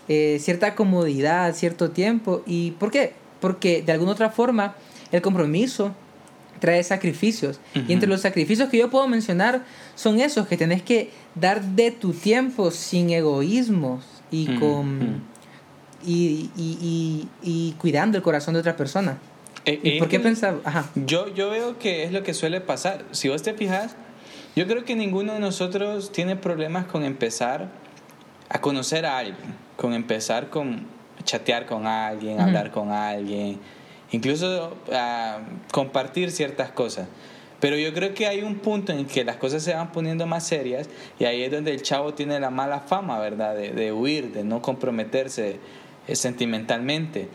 eh, 0.09 0.39
cierta 0.41 0.75
comodidad, 0.75 1.55
cierto 1.55 1.91
tiempo. 1.91 2.43
¿Y 2.47 2.73
por 2.73 2.91
qué? 2.91 3.13
Porque 3.41 3.83
de 3.83 3.93
alguna 3.93 4.13
otra 4.13 4.31
forma 4.31 4.75
el 5.13 5.23
compromiso 5.23 5.95
trae 6.61 6.83
sacrificios. 6.83 7.61
Y 7.75 7.93
entre 7.93 8.09
los 8.09 8.21
sacrificios 8.23 8.69
que 8.69 8.79
yo 8.79 8.91
puedo 8.91 9.07
mencionar 9.07 9.65
son 9.95 10.21
esos, 10.21 10.47
que 10.49 10.57
tenés 10.57 10.83
que 10.83 11.11
dar 11.35 11.63
de 11.63 11.91
tu 11.91 12.13
tiempo 12.13 12.71
sin 12.71 13.11
egoísmos 13.11 14.05
y 14.31 14.59
con... 14.59 15.23
y, 16.05 16.51
y, 16.57 17.29
y, 17.43 17.73
cuidando 17.79 18.17
el 18.17 18.23
corazón 18.23 18.55
de 18.55 18.61
otra 18.61 18.77
persona. 18.77 19.19
Eh, 19.69 19.81
¿Y 19.83 19.99
por 19.99 20.09
qué 20.09 20.19
pensaba? 20.19 20.61
Yo, 20.95 21.33
yo 21.35 21.51
veo 21.51 21.79
que 21.79 22.05
es 22.05 22.13
lo 22.13 22.23
que 22.23 22.33
suele 22.33 22.61
pasar. 22.61 23.05
Si 23.11 23.29
vos 23.29 23.43
te 23.43 23.53
fijas, 23.53 23.97
yo 24.57 24.67
creo 24.67 24.85
que 24.85 24.97
ninguno 24.97 25.35
de 25.35 25.41
nosotros 25.41 26.11
tiene 26.11 26.37
problemas 26.37 26.87
con 26.87 27.05
empezar 27.05 27.69
a 28.49 28.61
conocer 28.61 29.05
a 29.05 29.19
alguien, 29.19 29.37
con 29.77 29.93
empezar 29.93 30.49
con 30.49 30.87
chatear 31.25 31.67
con 31.67 31.87
alguien, 31.87 32.41
hablar 32.41 32.71
con 32.71 32.91
alguien. 32.91 33.61
incluso 34.11 34.75
a 34.91 35.41
compartir 35.71 36.31
ciertas 36.31 36.71
cosas. 36.71 37.09
Pero 37.61 37.77
yo 37.77 37.93
creo 37.93 38.15
que 38.15 38.27
hay 38.27 38.43
un 38.43 38.61
punto 38.61 38.93
en 38.93 39.05
que 39.05 39.25
las 39.25 39.37
cosas 39.37 39.63
se 39.63 39.75
van 39.75 39.93
poniendo 39.93 40.27
más 40.27 40.47
serias 40.47 40.89
y 41.19 41.25
ahí 41.25 41.43
es 41.43 41.51
donde 41.51 41.73
el 41.73 41.83
chavo 41.83 42.15
tiene 42.15 42.41
la 42.41 42.51
mala 42.51 42.81
fama, 42.81 43.19
¿verdad? 43.19 43.55
De, 43.55 43.73
de 43.73 43.93
huir, 43.93 44.33
de 44.33 44.45
no 44.45 44.63
comprometerse 44.63 45.59
eh, 46.07 46.17
sentimentalmente. 46.17 47.29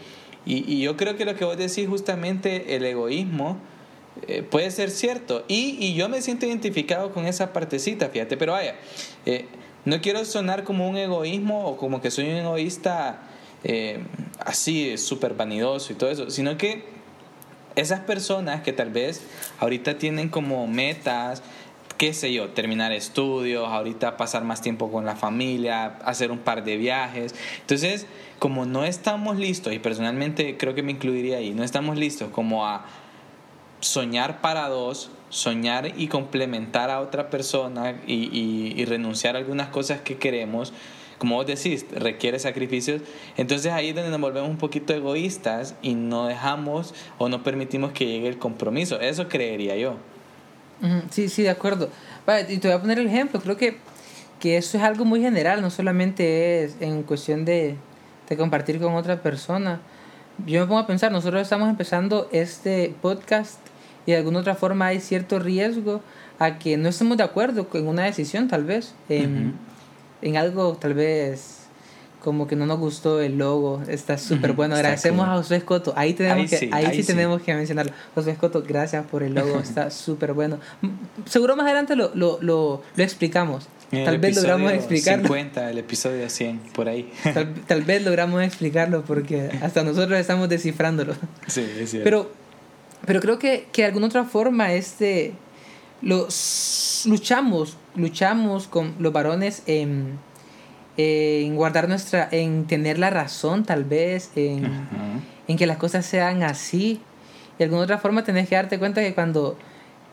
Y, 0.45 0.71
y, 0.71 0.81
yo 0.81 0.97
creo 0.97 1.15
que 1.15 1.25
lo 1.25 1.35
que 1.35 1.45
vos 1.45 1.57
decís 1.57 1.87
justamente, 1.87 2.75
el 2.75 2.85
egoísmo, 2.85 3.57
eh, 4.27 4.43
puede 4.43 4.69
ser 4.71 4.89
cierto. 4.89 5.45
Y, 5.47 5.77
y, 5.79 5.93
yo 5.95 6.09
me 6.09 6.21
siento 6.21 6.45
identificado 6.45 7.11
con 7.11 7.25
esa 7.25 7.53
partecita, 7.53 8.09
fíjate, 8.09 8.37
pero 8.37 8.51
vaya, 8.51 8.75
eh, 9.25 9.45
no 9.85 10.01
quiero 10.01 10.23
sonar 10.25 10.63
como 10.63 10.89
un 10.89 10.97
egoísmo 10.97 11.67
o 11.67 11.77
como 11.77 12.01
que 12.01 12.11
soy 12.11 12.29
un 12.29 12.37
egoísta 12.37 13.29
así, 14.39 14.97
súper 14.97 15.35
vanidoso 15.35 15.93
y 15.93 15.95
todo 15.95 16.09
eso, 16.09 16.29
sino 16.29 16.57
que 16.57 16.83
esas 17.75 18.01
personas 18.01 18.61
que 18.61 18.73
tal 18.73 18.89
vez 18.89 19.21
ahorita 19.59 19.97
tienen 19.97 20.29
como 20.29 20.67
metas, 20.67 21.41
qué 22.03 22.13
sé 22.13 22.33
yo, 22.33 22.49
terminar 22.49 22.91
estudios, 22.91 23.65
ahorita 23.65 24.17
pasar 24.17 24.43
más 24.43 24.61
tiempo 24.61 24.91
con 24.91 25.05
la 25.05 25.15
familia, 25.15 25.99
hacer 26.03 26.31
un 26.31 26.39
par 26.39 26.65
de 26.65 26.75
viajes. 26.75 27.33
Entonces, 27.61 28.07
como 28.39 28.65
no 28.65 28.83
estamos 28.83 29.37
listos, 29.37 29.71
y 29.71 29.79
personalmente 29.79 30.57
creo 30.57 30.75
que 30.75 30.83
me 30.83 30.91
incluiría 30.91 31.37
ahí, 31.37 31.51
no 31.51 31.63
estamos 31.63 31.97
listos 31.97 32.29
como 32.31 32.67
a 32.67 32.85
soñar 33.79 34.41
para 34.41 34.67
dos, 34.67 35.11
soñar 35.29 35.93
y 35.97 36.07
complementar 36.07 36.89
a 36.89 36.99
otra 36.99 37.29
persona 37.29 38.01
y, 38.05 38.73
y 38.75 38.83
renunciar 38.83 39.37
a 39.37 39.39
algunas 39.39 39.69
cosas 39.69 40.01
que 40.01 40.17
queremos 40.17 40.73
como 41.19 41.35
vos 41.35 41.47
decís, 41.47 41.85
requiere 41.89 42.37
sacrificios. 42.37 43.01
Entonces 43.37 43.71
ahí 43.71 43.89
es 43.89 43.95
donde 43.95 44.09
nos 44.09 44.19
volvemos 44.19 44.49
un 44.49 44.57
poquito 44.57 44.93
egoístas 44.93 45.73
y 45.81 45.93
no 45.93 46.27
dejamos 46.27 46.93
o 47.17 47.29
no 47.29 47.43
permitimos 47.43 47.93
que 47.93 48.05
llegue 48.05 48.27
el 48.27 48.39
compromiso. 48.39 48.99
Eso 48.99 49.29
creería 49.29 49.77
yo. 49.77 49.95
Sí, 51.09 51.29
sí, 51.29 51.43
de 51.43 51.49
acuerdo. 51.49 51.89
y 52.49 52.57
te 52.57 52.67
voy 52.67 52.77
a 52.77 52.81
poner 52.81 52.99
el 52.99 53.07
ejemplo. 53.07 53.39
Creo 53.39 53.57
que, 53.57 53.77
que 54.39 54.57
eso 54.57 54.77
es 54.77 54.83
algo 54.83 55.05
muy 55.05 55.21
general, 55.21 55.61
no 55.61 55.69
solamente 55.69 56.63
es 56.63 56.75
en 56.79 57.03
cuestión 57.03 57.45
de, 57.45 57.75
de 58.29 58.37
compartir 58.37 58.79
con 58.79 58.95
otra 58.95 59.21
persona. 59.21 59.79
Yo 60.45 60.61
me 60.61 60.67
pongo 60.67 60.79
a 60.79 60.87
pensar, 60.87 61.11
nosotros 61.11 61.41
estamos 61.41 61.69
empezando 61.69 62.27
este 62.31 62.93
podcast 63.01 63.59
y 64.05 64.11
de 64.11 64.17
alguna 64.17 64.39
otra 64.39 64.55
forma 64.55 64.87
hay 64.87 64.99
cierto 64.99 65.39
riesgo 65.39 66.01
a 66.39 66.57
que 66.59 66.75
no 66.75 66.89
estemos 66.89 67.17
de 67.17 67.23
acuerdo 67.23 67.69
con 67.69 67.87
una 67.87 68.03
decisión, 68.03 68.47
tal 68.47 68.65
vez 68.65 68.95
en 69.09 70.37
algo 70.37 70.75
tal 70.75 70.93
vez 70.93 71.62
como 72.23 72.47
que 72.47 72.55
no 72.55 72.65
nos 72.65 72.79
gustó 72.79 73.21
el 73.21 73.37
logo, 73.37 73.83
está 73.87 74.17
súper 74.17 74.53
bueno. 74.53 74.75
Agradecemos 74.75 75.27
a 75.27 75.35
Josué 75.35 75.57
Escoto. 75.57 75.93
Ahí 75.97 76.13
tenemos 76.13 76.49
que, 76.49 76.57
sí, 76.57 76.69
ahí, 76.71 76.95
sí, 76.95 77.03
tenemos 77.03 77.41
que 77.41 77.53
mencionarlo. 77.53 77.91
Josué 78.15 78.31
Escoto, 78.31 78.63
gracias 78.65 79.05
por 79.05 79.23
el 79.23 79.33
logo, 79.33 79.59
está 79.63 79.91
súper 79.91 80.31
bueno. 80.33 80.57
Seguro 81.25 81.57
más 81.57 81.65
adelante 81.65 81.97
lo, 81.97 82.11
lo, 82.15 82.39
lo, 82.41 82.81
lo 82.95 83.03
explicamos. 83.03 83.67
tal 83.91 84.19
vez 84.19 84.37
logramos 84.37 84.71
explicarlo. 84.71 85.23
50, 85.23 85.69
el 85.69 85.77
episodio 85.79 86.29
100, 86.29 86.59
por 86.73 86.87
ahí. 86.87 87.11
Tal, 87.33 87.53
tal, 87.67 87.81
vez 87.81 88.03
logramos 88.03 88.41
explicarlo 88.41 89.03
porque 89.03 89.51
hasta 89.61 89.83
nosotros 89.83 90.17
estamos 90.17 90.47
descifrándolo. 90.47 91.15
Sí, 91.47 91.65
es 91.77 91.91
cierto. 91.91 92.05
Pero, 92.05 92.31
pero 93.05 93.19
creo 93.19 93.37
que, 93.37 93.67
que 93.73 93.81
de 93.81 93.87
alguna 93.89 94.07
otra 94.07 94.23
forma 94.23 94.73
este, 94.73 95.33
los, 96.01 97.03
luchamos 97.05 97.77
luchamos 97.95 98.67
con 98.67 98.95
los 98.99 99.13
varones 99.13 99.63
en, 99.65 100.19
en 100.97 101.55
guardar 101.55 101.87
nuestra, 101.87 102.27
en 102.31 102.65
tener 102.65 102.99
la 102.99 103.09
razón 103.09 103.63
tal 103.63 103.83
vez, 103.83 104.31
en, 104.35 104.87
en, 105.47 105.57
que 105.57 105.65
las 105.65 105.77
cosas 105.77 106.05
sean 106.05 106.43
así. 106.43 107.01
De 107.57 107.65
alguna 107.65 107.83
otra 107.83 107.97
forma 107.97 108.23
tenés 108.23 108.47
que 108.47 108.55
darte 108.55 108.79
cuenta 108.79 109.01
que 109.01 109.13
cuando 109.13 109.57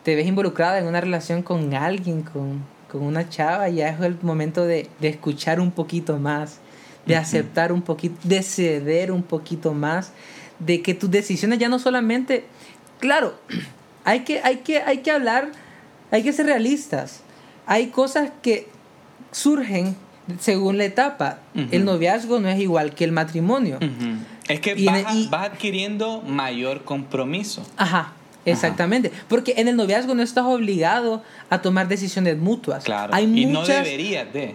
te 0.02 0.14
ves 0.14 0.26
involucrada 0.26 0.78
en 0.78 0.86
una 0.86 1.00
relación 1.00 1.42
con 1.42 1.74
alguien, 1.74 2.22
con, 2.22 2.64
con 2.90 3.02
una 3.02 3.28
chava, 3.28 3.68
ya 3.68 3.88
es 3.88 4.00
el 4.00 4.18
momento 4.22 4.64
de, 4.64 4.88
de 5.00 5.08
escuchar 5.08 5.60
un 5.60 5.70
poquito 5.70 6.18
más, 6.18 6.58
de 7.06 7.16
aceptar 7.16 7.72
un 7.72 7.82
poquito, 7.82 8.16
de 8.24 8.42
ceder 8.42 9.12
un 9.12 9.22
poquito 9.22 9.74
más, 9.74 10.12
de 10.58 10.82
que 10.82 10.94
tus 10.94 11.10
decisiones 11.10 11.58
ya 11.58 11.68
no 11.68 11.78
solamente, 11.78 12.44
claro, 12.98 13.34
hay 14.04 14.20
que, 14.20 14.40
hay 14.42 14.58
que, 14.58 14.78
hay 14.78 14.98
que 14.98 15.10
hablar, 15.10 15.50
hay 16.10 16.22
que 16.22 16.32
ser 16.32 16.46
realistas. 16.46 17.20
Hay 17.66 17.88
cosas 17.88 18.30
que 18.42 18.68
surgen 19.30 19.94
según 20.38 20.78
la 20.78 20.84
etapa. 20.84 21.38
El 21.70 21.84
noviazgo 21.84 22.40
no 22.40 22.48
es 22.48 22.60
igual 22.60 22.94
que 22.94 23.04
el 23.04 23.12
matrimonio. 23.12 23.78
Es 24.48 24.60
que 24.60 24.74
vas, 24.84 25.30
vas, 25.30 25.50
adquiriendo 25.50 26.22
mayor 26.22 26.84
compromiso. 26.84 27.66
Ajá. 27.76 28.12
Exactamente, 28.46 29.12
porque 29.28 29.54
en 29.58 29.68
el 29.68 29.76
noviazgo 29.76 30.14
no 30.14 30.22
estás 30.22 30.46
obligado 30.46 31.22
a 31.50 31.60
tomar 31.60 31.88
decisiones 31.88 32.38
mutuas. 32.38 32.84
Claro, 32.84 33.14
hay 33.14 33.24
y 33.24 33.44
no 33.44 33.66
deberías 33.66 34.32
de. 34.32 34.54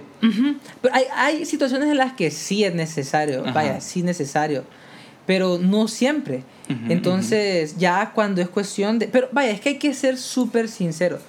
Pero 0.82 0.94
hay, 0.94 1.04
hay, 1.16 1.46
situaciones 1.46 1.90
en 1.90 1.98
las 1.98 2.14
que 2.14 2.32
sí 2.32 2.64
es 2.64 2.74
necesario, 2.74 3.44
vaya, 3.54 3.80
sí 3.82 4.00
es 4.00 4.06
necesario, 4.06 4.64
pero 5.28 5.60
no 5.60 5.88
siempre. 5.88 6.44
Entonces, 6.90 7.78
ya 7.78 8.12
cuando 8.16 8.42
es 8.42 8.50
cuestión 8.50 8.98
de... 8.98 9.08
Pero 9.08 9.30
vaya, 9.32 9.52
es 9.52 9.62
que 9.62 9.70
hay 9.70 9.78
que 9.78 9.94
ser 9.94 10.18
súper 10.18 10.68
sincero 10.68 11.20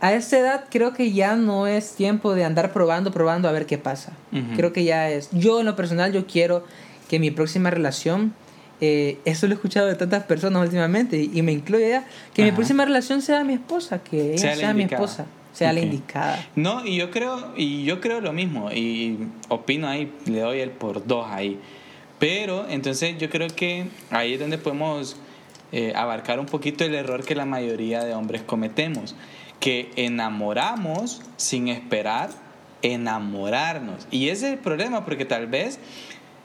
a 0.00 0.14
esta 0.14 0.38
edad 0.38 0.64
creo 0.70 0.94
que 0.94 1.12
ya 1.12 1.36
no 1.36 1.66
es 1.66 1.94
tiempo 1.94 2.34
de 2.34 2.44
andar 2.44 2.72
probando, 2.72 3.12
probando 3.12 3.48
a 3.48 3.52
ver 3.52 3.66
qué 3.66 3.78
pasa. 3.78 4.12
Creo 4.56 4.72
que 4.72 4.84
ya 4.84 5.10
es. 5.10 5.28
Yo 5.32 5.60
en 5.60 5.66
lo 5.66 5.76
personal 5.76 6.12
yo 6.12 6.26
quiero 6.26 6.64
que 7.08 7.18
mi 7.18 7.30
próxima 7.30 7.70
relación, 7.70 8.32
eh, 8.80 9.18
eso 9.26 9.46
lo 9.46 9.52
he 9.52 9.56
escuchado 9.56 9.88
de 9.88 9.96
tantas 9.96 10.24
personas 10.24 10.62
últimamente 10.62 11.18
y, 11.18 11.42
me 11.42 11.52
incluye 11.52 11.90
ya, 11.90 12.06
que 12.32 12.42
mi 12.44 12.52
próxima 12.52 12.84
relación 12.84 13.20
sea 13.20 13.44
mi 13.44 13.54
esposa, 13.54 14.02
que 14.02 14.34
ella 14.34 14.56
sea, 14.56 14.72
mi 14.72 14.84
esposa, 14.84 15.26
sea 15.52 15.72
la 15.72 15.80
indicada. 15.80 16.46
No, 16.56 16.86
y 16.86 16.96
yo 16.96 17.10
creo, 17.10 17.52
y 17.56 17.84
yo 17.84 18.00
creo 18.00 18.22
lo 18.22 18.32
mismo, 18.32 18.72
y 18.72 19.18
opino 19.48 19.86
ahí, 19.86 20.10
le 20.24 20.40
doy 20.40 20.60
el 20.60 20.70
por 20.70 21.06
dos 21.06 21.26
ahí. 21.28 21.58
Pero 22.18 22.66
entonces 22.68 23.18
yo 23.18 23.28
creo 23.28 23.48
que 23.48 23.86
ahí 24.10 24.34
es 24.34 24.40
donde 24.40 24.56
podemos 24.56 25.16
eh, 25.72 25.92
abarcar 25.94 26.40
un 26.40 26.46
poquito 26.46 26.84
el 26.84 26.94
error 26.94 27.24
que 27.24 27.34
la 27.34 27.44
mayoría 27.44 28.04
de 28.04 28.14
hombres 28.14 28.42
cometemos 28.42 29.14
que 29.60 29.90
enamoramos 29.96 31.22
sin 31.36 31.68
esperar 31.68 32.30
enamorarnos. 32.82 34.06
Y 34.10 34.28
ese 34.28 34.48
es 34.48 34.52
el 34.54 34.58
problema, 34.58 35.04
porque 35.04 35.24
tal 35.24 35.46
vez 35.46 35.78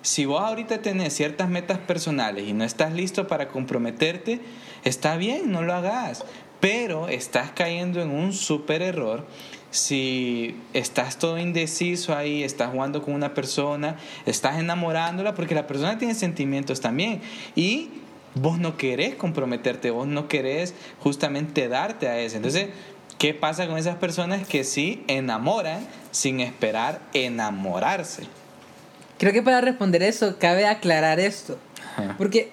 si 0.02 0.26
vos 0.26 0.42
ahorita 0.42 0.82
tenés 0.82 1.14
ciertas 1.14 1.50
metas 1.50 1.80
personales 1.80 2.48
y 2.48 2.54
no 2.54 2.64
estás 2.64 2.94
listo 2.94 3.28
para 3.28 3.48
comprometerte, 3.48 4.40
está 4.84 5.18
bien, 5.18 5.52
no 5.52 5.64
lo 5.64 5.74
hagas. 5.74 6.24
Pero 6.60 7.10
estás 7.10 7.52
cayendo 7.52 8.02
en 8.02 8.12
un 8.12 8.34
súper 8.34 8.82
error 8.82 9.26
si 9.72 10.56
estás 10.74 11.18
todo 11.18 11.38
indeciso 11.38 12.16
ahí, 12.16 12.44
estás 12.44 12.72
jugando 12.72 13.02
con 13.02 13.14
una 13.14 13.34
persona, 13.34 13.98
estás 14.26 14.58
enamorándola, 14.60 15.36
porque 15.36 15.54
la 15.54 15.68
persona 15.68 15.98
tiene 15.98 16.16
sentimientos 16.16 16.80
también. 16.80 17.22
Y 17.56 17.90
vos 18.36 18.58
no 18.58 18.78
querés 18.78 19.16
comprometerte, 19.16 19.92
vos 19.92 20.08
no 20.08 20.28
querés 20.28 20.76
justamente 21.02 21.68
darte 21.68 22.08
a 22.08 22.20
eso. 22.20 22.38
Entonces, 22.38 22.70
¿Qué 23.18 23.34
pasa 23.34 23.68
con 23.68 23.78
esas 23.78 23.96
personas 23.96 24.48
que 24.48 24.64
sí 24.64 25.04
enamoran 25.08 25.88
sin 26.12 26.40
esperar 26.42 27.02
enamorarse? 27.14 28.24
Creo 29.18 29.32
que 29.32 29.42
para 29.42 29.62
responder 29.62 30.04
eso 30.04 30.38
cabe 30.38 30.68
aclarar 30.68 31.20
esto. 31.20 31.58
Porque 32.18 32.52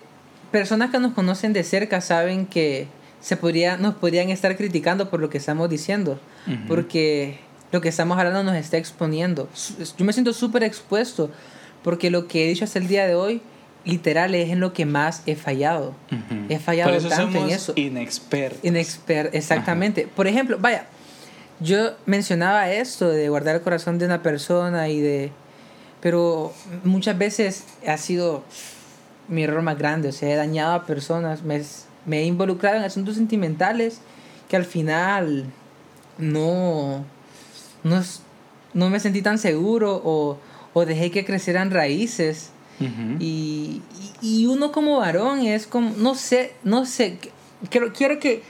personas 0.53 0.91
que 0.91 1.01
nos 1.01 1.15
conocen 1.15 1.53
de 1.53 1.65
cerca 1.65 2.01
saben 2.01 2.47
que 2.47 2.87
se 3.21 3.37
podría, 3.37 3.77
nos 3.77 3.97
podrían 3.97 4.31
estar 4.31 4.57
criticando 4.57 5.11
por 5.11 5.21
lo 5.21 5.31
que 5.31 5.39
estamos 5.39 5.69
diciendo. 5.69 6.21
Porque 6.69 7.41
lo 7.73 7.81
que 7.81 7.89
estamos 7.89 8.19
hablando 8.19 8.45
nos 8.45 8.55
está 8.55 8.77
exponiendo. 8.77 9.49
Yo 9.99 10.05
me 10.05 10.13
siento 10.13 10.33
súper 10.33 10.63
expuesto 10.63 11.31
porque 11.83 12.11
lo 12.11 12.29
que 12.29 12.45
he 12.45 12.49
dicho 12.49 12.65
hasta 12.65 12.79
el 12.79 12.87
día 12.87 13.07
de 13.07 13.17
hoy 13.17 13.43
literal 13.85 14.35
es 14.35 14.51
en 14.51 14.61
lo 14.61 14.73
que 14.73 14.87
más 14.87 15.23
he 15.27 15.37
fallado. 15.37 15.95
He 16.49 16.59
fallado 16.59 16.97
tanto 17.09 17.39
en 17.39 17.51
eso. 17.51 17.73
Inexpertos. 17.77 18.65
Inexpert, 18.65 19.35
exactamente. 19.35 20.09
Por 20.15 20.27
ejemplo, 20.27 20.59
vaya, 20.61 20.87
yo 21.61 21.93
mencionaba 22.07 22.71
esto 22.71 23.09
de 23.09 23.29
guardar 23.29 23.57
el 23.57 23.63
corazón 23.63 23.99
de 23.99 24.07
una 24.07 24.23
persona 24.23 24.89
y 24.89 25.01
de... 25.01 25.33
Pero 26.01 26.53
muchas 26.85 27.17
veces 27.17 27.65
ha 27.87 27.97
sido 27.97 28.43
mi 29.29 29.45
error 29.45 29.63
más 29.63 29.79
grande, 29.79 30.09
o 30.09 30.13
sea, 30.13 30.33
he 30.33 30.37
dañado 30.37 30.75
a 30.75 30.85
personas, 30.85 31.43
me, 31.45 31.63
me 32.07 32.21
he 32.21 32.25
involucrado 32.25 32.77
en 32.77 32.83
asuntos 32.83 33.15
sentimentales 33.15 34.01
que 34.49 34.57
al 34.57 34.65
final 34.65 35.47
no, 36.19 37.05
no, 37.85 38.03
no 38.75 38.91
me 38.91 38.99
sentí 38.99 39.23
tan 39.23 39.39
seguro 39.39 40.03
o, 40.05 40.39
o 40.73 40.85
dejé 40.85 41.13
que 41.13 41.25
crecieran 41.25 41.71
raíces 41.71 42.51
y, 43.19 43.83
y, 44.21 44.47
uno 44.47 44.73
como 44.73 44.99
varón 44.99 45.41
es 45.41 45.67
como, 45.67 45.95
no 45.97 46.15
sé, 46.15 46.55
no 46.65 46.87
sé, 46.87 47.19
quiero, 47.71 47.93
quiero 47.93 48.19
que, 48.19 48.43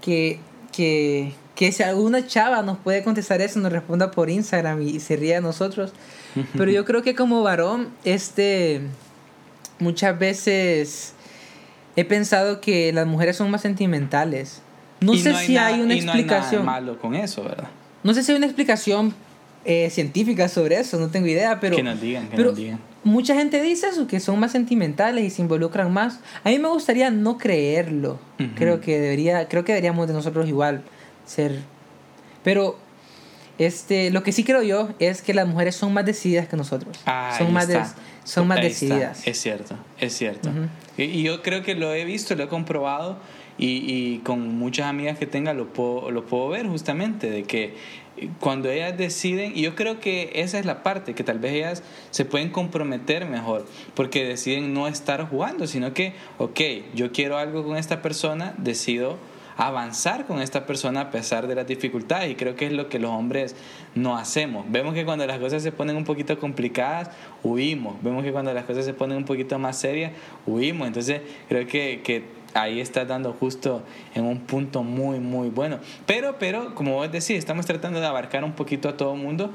que, 0.00 0.40
que, 0.72 1.34
que 1.54 1.72
si 1.72 1.82
alguna 1.82 2.26
chava 2.26 2.62
nos 2.62 2.78
puede 2.78 3.02
contestar 3.02 3.40
eso, 3.40 3.60
nos 3.60 3.72
responda 3.72 4.10
por 4.10 4.30
Instagram 4.30 4.82
y 4.82 5.00
se 5.00 5.16
ríe 5.16 5.34
de 5.34 5.40
nosotros. 5.40 5.92
Pero 6.56 6.70
yo 6.70 6.84
creo 6.84 7.02
que 7.02 7.14
como 7.14 7.42
varón, 7.42 7.88
este, 8.04 8.82
muchas 9.78 10.18
veces 10.18 11.14
he 11.96 12.04
pensado 12.04 12.60
que 12.60 12.92
las 12.92 13.06
mujeres 13.06 13.36
son 13.36 13.50
más 13.50 13.62
sentimentales. 13.62 14.62
No 15.00 15.14
sé 15.14 15.34
si 15.34 15.56
hay 15.56 15.80
una 15.80 15.94
explicación. 15.94 16.64
No 16.64 16.72
hay 16.72 16.80
malo 16.80 16.98
con 16.98 17.14
eso, 17.14 17.44
¿verdad? 17.44 17.68
No 18.02 18.14
sé 18.14 18.22
si 18.22 18.32
hay 18.32 18.38
una 18.38 18.46
explicación 18.46 19.14
eh, 19.70 19.90
científica 19.90 20.48
sobre 20.48 20.80
eso, 20.80 20.98
no 20.98 21.10
tengo 21.10 21.26
idea, 21.26 21.60
pero... 21.60 21.76
Que 21.76 21.82
nos 21.82 22.00
digan, 22.00 22.26
que 22.28 22.38
nos 22.38 22.56
digan. 22.56 22.80
Mucha 23.04 23.34
gente 23.34 23.60
dice 23.60 23.88
eso, 23.88 24.06
que 24.06 24.18
son 24.18 24.40
más 24.40 24.52
sentimentales 24.52 25.22
y 25.22 25.28
se 25.28 25.42
involucran 25.42 25.92
más. 25.92 26.20
A 26.42 26.48
mí 26.48 26.58
me 26.58 26.68
gustaría 26.68 27.10
no 27.10 27.36
creerlo. 27.36 28.18
Creo 28.54 28.80
que 28.80 28.98
debería, 28.98 29.46
creo 29.46 29.64
que 29.64 29.72
deberíamos 29.72 30.08
de 30.08 30.14
nosotros 30.14 30.48
igual 30.48 30.84
ser. 31.26 31.58
Pero 32.42 32.78
este, 33.58 34.10
lo 34.10 34.22
que 34.22 34.32
sí 34.32 34.42
creo 34.42 34.62
yo 34.62 34.88
es 35.00 35.20
que 35.20 35.34
las 35.34 35.46
mujeres 35.46 35.76
son 35.76 35.92
más 35.92 36.06
decididas 36.06 36.48
que 36.48 36.56
nosotros. 36.56 36.98
son 37.36 37.52
más, 37.52 37.68
son 38.24 38.48
más 38.48 38.62
decididas. 38.62 39.26
Es 39.26 39.38
cierto, 39.38 39.76
es 40.00 40.16
cierto. 40.16 40.50
y, 40.96 41.22
yo 41.22 41.42
creo 41.42 41.62
que 41.62 41.74
lo 41.74 41.92
he 41.92 42.06
visto, 42.06 42.34
lo 42.36 42.44
he 42.44 42.48
comprobado 42.48 43.18
y, 43.58 43.84
y 43.84 44.18
con 44.20 44.56
muchas 44.56 44.86
amigas 44.86 45.18
que 45.18 45.26
tenga 45.26 45.52
lo 45.52 45.74
puedo, 45.74 46.10
lo 46.10 46.24
puedo 46.24 46.48
ver 46.48 46.66
justamente, 46.66 47.28
de 47.28 47.42
que 47.44 47.74
cuando 48.40 48.70
ellas 48.70 48.96
deciden, 48.96 49.52
y 49.54 49.62
yo 49.62 49.74
creo 49.74 50.00
que 50.00 50.30
esa 50.34 50.58
es 50.58 50.66
la 50.66 50.82
parte, 50.82 51.14
que 51.14 51.24
tal 51.24 51.38
vez 51.38 51.52
ellas 51.52 51.82
se 52.10 52.24
pueden 52.24 52.50
comprometer 52.50 53.26
mejor, 53.26 53.66
porque 53.94 54.24
deciden 54.24 54.74
no 54.74 54.88
estar 54.88 55.28
jugando, 55.28 55.66
sino 55.66 55.94
que, 55.94 56.14
ok, 56.38 56.60
yo 56.94 57.12
quiero 57.12 57.38
algo 57.38 57.64
con 57.64 57.76
esta 57.76 58.02
persona, 58.02 58.54
decido 58.58 59.18
avanzar 59.58 60.24
con 60.24 60.40
esta 60.40 60.66
persona 60.66 61.00
a 61.00 61.10
pesar 61.10 61.48
de 61.48 61.56
las 61.56 61.66
dificultades 61.66 62.30
y 62.30 62.36
creo 62.36 62.54
que 62.54 62.66
es 62.66 62.72
lo 62.72 62.88
que 62.88 63.00
los 63.00 63.10
hombres 63.10 63.56
no 63.96 64.16
hacemos. 64.16 64.64
Vemos 64.68 64.94
que 64.94 65.04
cuando 65.04 65.26
las 65.26 65.40
cosas 65.40 65.64
se 65.64 65.72
ponen 65.72 65.96
un 65.96 66.04
poquito 66.04 66.38
complicadas, 66.38 67.10
huimos. 67.42 68.00
Vemos 68.00 68.22
que 68.22 68.30
cuando 68.30 68.54
las 68.54 68.66
cosas 68.66 68.84
se 68.84 68.92
ponen 68.92 69.16
un 69.16 69.24
poquito 69.24 69.58
más 69.58 69.76
serias, 69.76 70.12
huimos. 70.46 70.86
Entonces 70.86 71.22
creo 71.48 71.66
que, 71.66 72.02
que 72.04 72.37
ahí 72.54 72.80
estás 72.80 73.06
dando 73.06 73.32
justo 73.32 73.82
en 74.14 74.24
un 74.24 74.40
punto 74.40 74.82
muy, 74.82 75.20
muy 75.20 75.48
bueno. 75.48 75.78
Pero, 76.06 76.38
pero, 76.38 76.74
como 76.74 76.94
vos 76.94 77.10
decís, 77.10 77.30
estamos 77.30 77.66
tratando 77.66 78.00
de 78.00 78.06
abarcar 78.06 78.44
un 78.44 78.52
poquito 78.52 78.88
a 78.88 78.96
todo 78.96 79.14
el 79.14 79.20
mundo. 79.20 79.52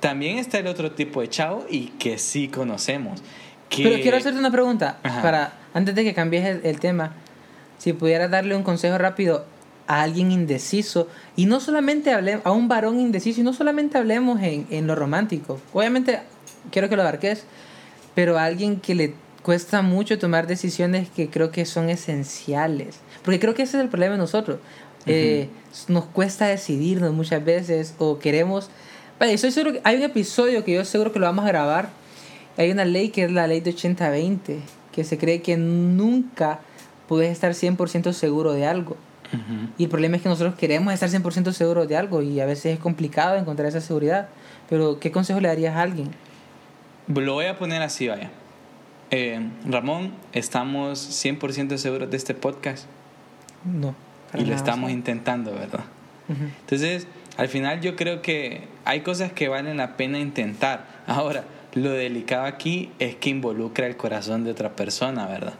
También 0.00 0.38
está 0.38 0.58
el 0.58 0.66
otro 0.66 0.92
tipo 0.92 1.20
de 1.20 1.28
chavo 1.28 1.66
y 1.70 1.88
que 1.98 2.18
sí 2.18 2.48
conocemos. 2.48 3.22
Pero 3.74 3.96
quiero 4.00 4.16
hacerte 4.16 4.38
una 4.38 4.50
pregunta, 4.50 4.98
para 5.02 5.54
antes 5.74 5.94
de 5.94 6.04
que 6.04 6.14
cambies 6.14 6.64
el 6.64 6.78
tema 6.78 7.14
si 7.78 7.92
pudieras 7.92 8.30
darle 8.30 8.56
un 8.56 8.62
consejo 8.62 8.98
rápido 8.98 9.44
a 9.86 10.02
alguien 10.02 10.32
indeciso, 10.32 11.08
y 11.36 11.46
no 11.46 11.60
solamente 11.60 12.12
hablemos, 12.12 12.44
a 12.44 12.50
un 12.50 12.68
varón 12.68 12.98
indeciso, 12.98 13.40
y 13.40 13.44
no 13.44 13.52
solamente 13.52 13.98
hablemos 13.98 14.42
en, 14.42 14.66
en 14.70 14.86
lo 14.86 14.96
romántico, 14.96 15.60
obviamente 15.72 16.20
quiero 16.72 16.88
que 16.88 16.96
lo 16.96 17.02
abarques, 17.02 17.44
pero 18.14 18.38
a 18.38 18.44
alguien 18.44 18.80
que 18.80 18.94
le 18.94 19.14
cuesta 19.46 19.80
mucho 19.80 20.18
tomar 20.18 20.48
decisiones 20.48 21.08
que 21.08 21.30
creo 21.30 21.52
que 21.52 21.66
son 21.66 21.88
esenciales, 21.88 22.98
porque 23.22 23.38
creo 23.38 23.54
que 23.54 23.62
ese 23.62 23.76
es 23.76 23.84
el 23.84 23.88
problema 23.88 24.14
de 24.14 24.18
nosotros, 24.18 24.58
eh, 25.06 25.48
nos 25.86 26.06
cuesta 26.06 26.48
decidirnos 26.48 27.14
muchas 27.14 27.44
veces, 27.44 27.94
o 27.98 28.18
queremos, 28.18 28.70
vaya, 29.20 29.30
estoy 29.30 29.52
seguro 29.52 29.74
que 29.74 29.80
hay 29.84 29.98
un 29.98 30.02
episodio 30.02 30.64
que 30.64 30.72
yo 30.74 30.84
seguro 30.84 31.12
que 31.12 31.20
lo 31.20 31.26
vamos 31.26 31.44
a 31.44 31.48
grabar, 31.48 31.90
hay 32.56 32.72
una 32.72 32.84
ley 32.84 33.10
que 33.10 33.22
es 33.22 33.30
la 33.30 33.46
ley 33.46 33.60
de 33.60 33.72
80-20, 33.72 34.58
que 34.90 35.04
se 35.04 35.16
cree 35.16 35.42
que 35.42 35.56
nunca 35.56 36.58
puedes 37.06 37.30
estar 37.30 37.52
100% 37.52 38.12
seguro 38.14 38.52
de 38.52 38.66
algo. 38.66 38.96
Y 39.78 39.84
el 39.84 39.90
problema 39.90 40.16
es 40.16 40.22
que 40.22 40.28
nosotros 40.28 40.56
queremos 40.56 40.92
estar 40.92 41.08
100% 41.08 41.52
seguros 41.52 41.86
de 41.86 41.96
algo 41.96 42.20
y 42.20 42.40
a 42.40 42.46
veces 42.46 42.74
es 42.74 42.80
complicado 42.80 43.36
encontrar 43.36 43.68
esa 43.68 43.80
seguridad. 43.80 44.28
Pero, 44.68 44.98
¿qué 44.98 45.12
consejo 45.12 45.38
le 45.40 45.46
darías 45.46 45.76
a 45.76 45.82
alguien? 45.82 46.10
Lo 47.06 47.34
voy 47.34 47.46
a 47.46 47.56
poner 47.56 47.82
así, 47.82 48.08
vaya. 48.08 48.30
Eh, 49.10 49.40
Ramón, 49.64 50.12
¿estamos 50.32 51.24
100% 51.24 51.76
seguros 51.76 52.10
de 52.10 52.16
este 52.16 52.34
podcast? 52.34 52.86
No. 53.64 53.94
Y 54.34 54.44
lo 54.44 54.54
estamos 54.54 54.90
intentando, 54.90 55.52
¿verdad? 55.52 55.84
Entonces, 56.28 57.06
al 57.36 57.48
final 57.48 57.80
yo 57.80 57.94
creo 57.94 58.20
que 58.20 58.62
hay 58.84 59.00
cosas 59.00 59.32
que 59.32 59.48
valen 59.48 59.76
la 59.76 59.96
pena 59.96 60.18
intentar. 60.18 60.86
Ahora, 61.06 61.44
lo 61.74 61.90
delicado 61.90 62.44
aquí 62.44 62.90
es 62.98 63.14
que 63.14 63.30
involucra 63.30 63.86
el 63.86 63.96
corazón 63.96 64.44
de 64.44 64.50
otra 64.50 64.74
persona, 64.74 65.26
¿verdad? 65.26 65.54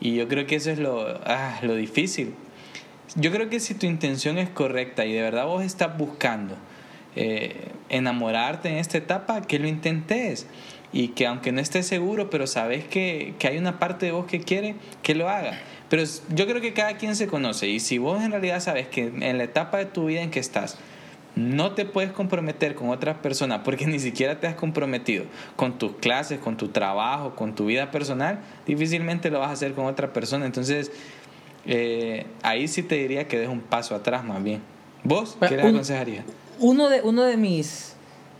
Y 0.00 0.14
yo 0.14 0.28
creo 0.28 0.46
que 0.46 0.56
eso 0.56 0.70
es 0.70 0.78
lo, 0.78 1.20
ah, 1.24 1.58
lo 1.62 1.74
difícil. 1.74 2.34
Yo 3.16 3.32
creo 3.32 3.48
que 3.48 3.60
si 3.60 3.74
tu 3.74 3.86
intención 3.86 4.38
es 4.38 4.48
correcta 4.48 5.04
y 5.04 5.12
de 5.12 5.22
verdad 5.22 5.46
vos 5.46 5.64
estás 5.64 5.96
buscando 5.96 6.56
eh, 7.16 7.72
enamorarte 7.88 8.68
en 8.68 8.76
esta 8.76 8.98
etapa, 8.98 9.42
que 9.42 9.58
lo 9.58 9.68
intentes. 9.68 10.46
Y 10.92 11.08
que 11.08 11.26
aunque 11.26 11.50
no 11.50 11.60
estés 11.60 11.88
seguro, 11.88 12.30
pero 12.30 12.46
sabes 12.46 12.84
que, 12.84 13.34
que 13.40 13.48
hay 13.48 13.58
una 13.58 13.80
parte 13.80 14.06
de 14.06 14.12
vos 14.12 14.26
que 14.26 14.38
quiere, 14.40 14.76
que 15.02 15.16
lo 15.16 15.28
haga. 15.28 15.58
Pero 15.88 16.04
yo 16.34 16.46
creo 16.46 16.60
que 16.60 16.72
cada 16.72 16.96
quien 16.96 17.16
se 17.16 17.26
conoce. 17.26 17.68
Y 17.68 17.80
si 17.80 17.98
vos 17.98 18.22
en 18.22 18.30
realidad 18.30 18.60
sabes 18.60 18.86
que 18.86 19.12
en 19.20 19.38
la 19.38 19.44
etapa 19.44 19.78
de 19.78 19.86
tu 19.86 20.06
vida 20.06 20.22
en 20.22 20.30
que 20.30 20.38
estás, 20.38 20.78
no 21.36 21.72
te 21.72 21.84
puedes 21.84 22.12
comprometer 22.12 22.74
con 22.74 22.90
otras 22.90 23.18
personas 23.18 23.60
porque 23.64 23.86
ni 23.88 23.98
siquiera 23.98 24.40
te 24.40 24.46
has 24.46 24.54
comprometido 24.54 25.24
con 25.56 25.78
tus 25.78 25.96
clases, 25.96 26.38
con 26.38 26.56
tu 26.56 26.68
trabajo, 26.68 27.34
con 27.34 27.54
tu 27.54 27.66
vida 27.66 27.90
personal, 27.90 28.40
difícilmente 28.66 29.30
lo 29.30 29.40
vas 29.40 29.48
a 29.50 29.52
hacer 29.52 29.72
con 29.72 29.86
otra 29.86 30.12
persona. 30.12 30.46
Entonces, 30.46 30.92
eh, 31.66 32.26
ahí 32.42 32.68
sí 32.68 32.82
te 32.82 32.96
diría 32.96 33.26
que 33.26 33.38
des 33.38 33.48
un 33.48 33.60
paso 33.60 33.94
atrás 33.94 34.24
más 34.24 34.42
bien. 34.42 34.60
¿Vos 35.02 35.36
qué 35.48 35.56
le 35.56 35.62
aconsejarías? 35.62 36.24
Uno 36.64 36.88
de, 36.88 37.02
uno 37.02 37.24
de 37.24 37.36
mis, 37.36 37.92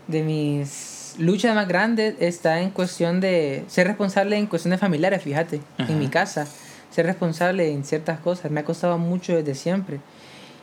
de 0.07 0.23
mis 0.23 1.13
luchas 1.19 1.53
más 1.53 1.67
grandes 1.67 2.15
está 2.19 2.59
en 2.59 2.71
cuestión 2.71 3.19
de 3.19 3.63
ser 3.67 3.85
responsable 3.85 4.35
en 4.35 4.47
cuestiones 4.47 4.79
familiares, 4.79 5.21
fíjate, 5.21 5.61
en 5.77 5.99
mi 5.99 6.07
casa. 6.07 6.47
Ser 6.89 7.05
responsable 7.05 7.71
en 7.71 7.83
ciertas 7.83 8.19
cosas. 8.19 8.49
Me 8.49 8.61
ha 8.61 8.65
costado 8.65 8.97
mucho 8.97 9.35
desde 9.35 9.53
siempre. 9.53 9.99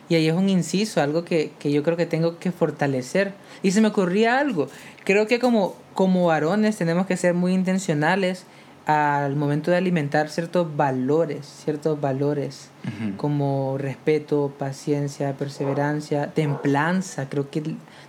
Y 0.08 0.16
ahí 0.16 0.26
es 0.26 0.34
un 0.34 0.48
inciso, 0.48 1.00
algo 1.00 1.24
que, 1.24 1.52
que, 1.60 1.70
yo 1.70 1.84
creo 1.84 1.96
que 1.96 2.04
tengo 2.04 2.40
que 2.40 2.50
fortalecer. 2.50 3.32
Y 3.62 3.70
se 3.70 3.80
me 3.80 3.86
ocurría 3.86 4.40
algo. 4.40 4.66
Creo 5.04 5.28
que 5.28 5.38
como, 5.38 5.76
como 5.94 6.26
varones 6.26 6.76
tenemos 6.76 7.06
que 7.06 7.16
ser 7.16 7.32
muy 7.32 7.52
intencionales 7.54 8.44
al 8.86 9.36
momento 9.36 9.70
de 9.70 9.76
alimentar 9.76 10.28
ciertos 10.28 10.76
valores, 10.76 11.46
ciertos 11.46 12.00
valores 12.00 12.70
como 13.16 13.78
respeto, 13.78 14.52
paciencia, 14.58 15.34
perseverancia, 15.34 16.32
templanza. 16.32 17.28
Creo 17.28 17.48
que 17.50 17.62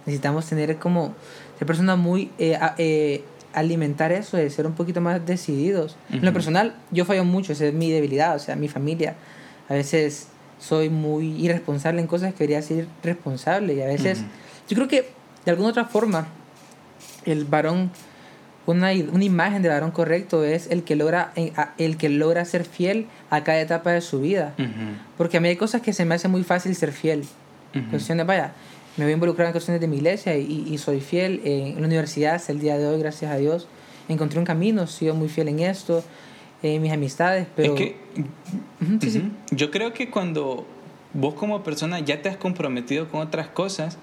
necesitamos 0.06 0.46
tener 0.48 0.78
como 0.78 1.14
ser 1.58 1.68
personas 1.68 1.98
muy... 1.98 2.32
Eh, 2.38 2.58
eh, 2.78 3.24
alimentar 3.54 4.12
eso, 4.12 4.36
de 4.36 4.50
ser 4.50 4.66
un 4.66 4.74
poquito 4.74 5.00
más 5.00 5.24
decididos. 5.26 5.96
En 6.10 6.26
lo 6.26 6.34
personal, 6.34 6.76
yo 6.92 7.06
fallo 7.06 7.24
mucho, 7.24 7.54
esa 7.54 7.68
es 7.68 7.74
mi 7.74 7.92
debilidad, 7.92 8.36
o 8.36 8.40
sea, 8.40 8.56
mi 8.56 8.68
familia. 8.68 9.16
A 9.70 9.76
veces 9.76 10.28
soy 10.60 10.90
muy 10.90 11.28
irresponsable 11.44 12.02
en 12.02 12.08
cosas 12.08 12.34
que 12.34 12.40
debería 12.40 12.62
ser 12.62 12.88
responsable 13.04 13.74
y 13.76 13.82
a 13.82 13.86
veces 13.86 14.20
yo 14.68 14.76
creo 14.76 14.88
que 14.88 15.10
de 15.46 15.52
alguna 15.52 15.70
otra 15.70 15.86
forma 15.86 16.28
el 17.26 17.46
varón 17.46 17.92
una, 18.65 18.91
una 19.12 19.23
imagen 19.23 19.62
de 19.62 19.69
varón 19.69 19.91
correcto 19.91 20.43
es 20.43 20.69
el 20.71 20.84
que 20.84 20.95
logra 20.95 21.34
el 21.78 21.97
que 21.97 22.10
logra 22.10 22.45
ser 22.45 22.65
fiel 22.65 23.08
a 23.30 23.43
cada 23.43 23.62
etapa 23.62 23.91
de 23.91 24.02
su 24.02 24.21
vida. 24.21 24.54
Porque 25.17 25.38
a 25.38 25.39
mí 25.41 25.49
hay 25.49 25.56
cosas 25.56 25.82
que 25.82 25.93
se 25.93 26.06
me 26.06 26.15
hace 26.15 26.28
muy 26.28 26.43
fácil 26.43 26.76
ser 26.76 26.91
fiel. 26.91 27.26
Cuestiones 27.89 28.26
vaya 28.26 28.54
me 28.95 29.06
voy 29.06 29.12
a 29.12 29.13
involucrar 29.15 29.47
en 29.47 29.54
cuestiones 29.54 29.82
de 29.82 29.88
mi 29.88 29.97
iglesia 29.97 30.38
y, 30.38 30.67
y 30.69 30.78
soy 30.78 31.02
fiel 31.02 31.41
en 31.43 31.82
la 31.82 31.88
universidad 31.88 32.36
hasta 32.36 32.52
el 32.52 32.60
día 32.60 32.78
de 32.78 32.88
hoy 32.88 32.99
gracias 32.99 33.32
a 33.32 33.38
Dios. 33.38 33.67
Encontré 34.08 34.38
un 34.38 34.45
camino 34.45 34.86
sido 34.86 35.15
muy 35.15 35.30
fiel 35.30 35.47
en 35.47 35.62
esto 35.62 36.04
eh, 36.62 36.80
mis 36.80 36.91
amistades, 36.93 37.47
pero... 37.56 37.73
Es 37.73 37.80
que, 37.80 37.95
Yo 39.52 39.71
creo 39.71 39.93
que 39.93 40.10
cuando 40.10 40.65
vos 41.13 41.34
como 41.34 41.63
persona 41.63 41.99
ya 41.99 42.21
te 42.21 42.30
has 42.30 42.38
comprometido 42.38 43.10
con 43.10 43.21
otras 43.21 43.47
cosas, 43.47 43.97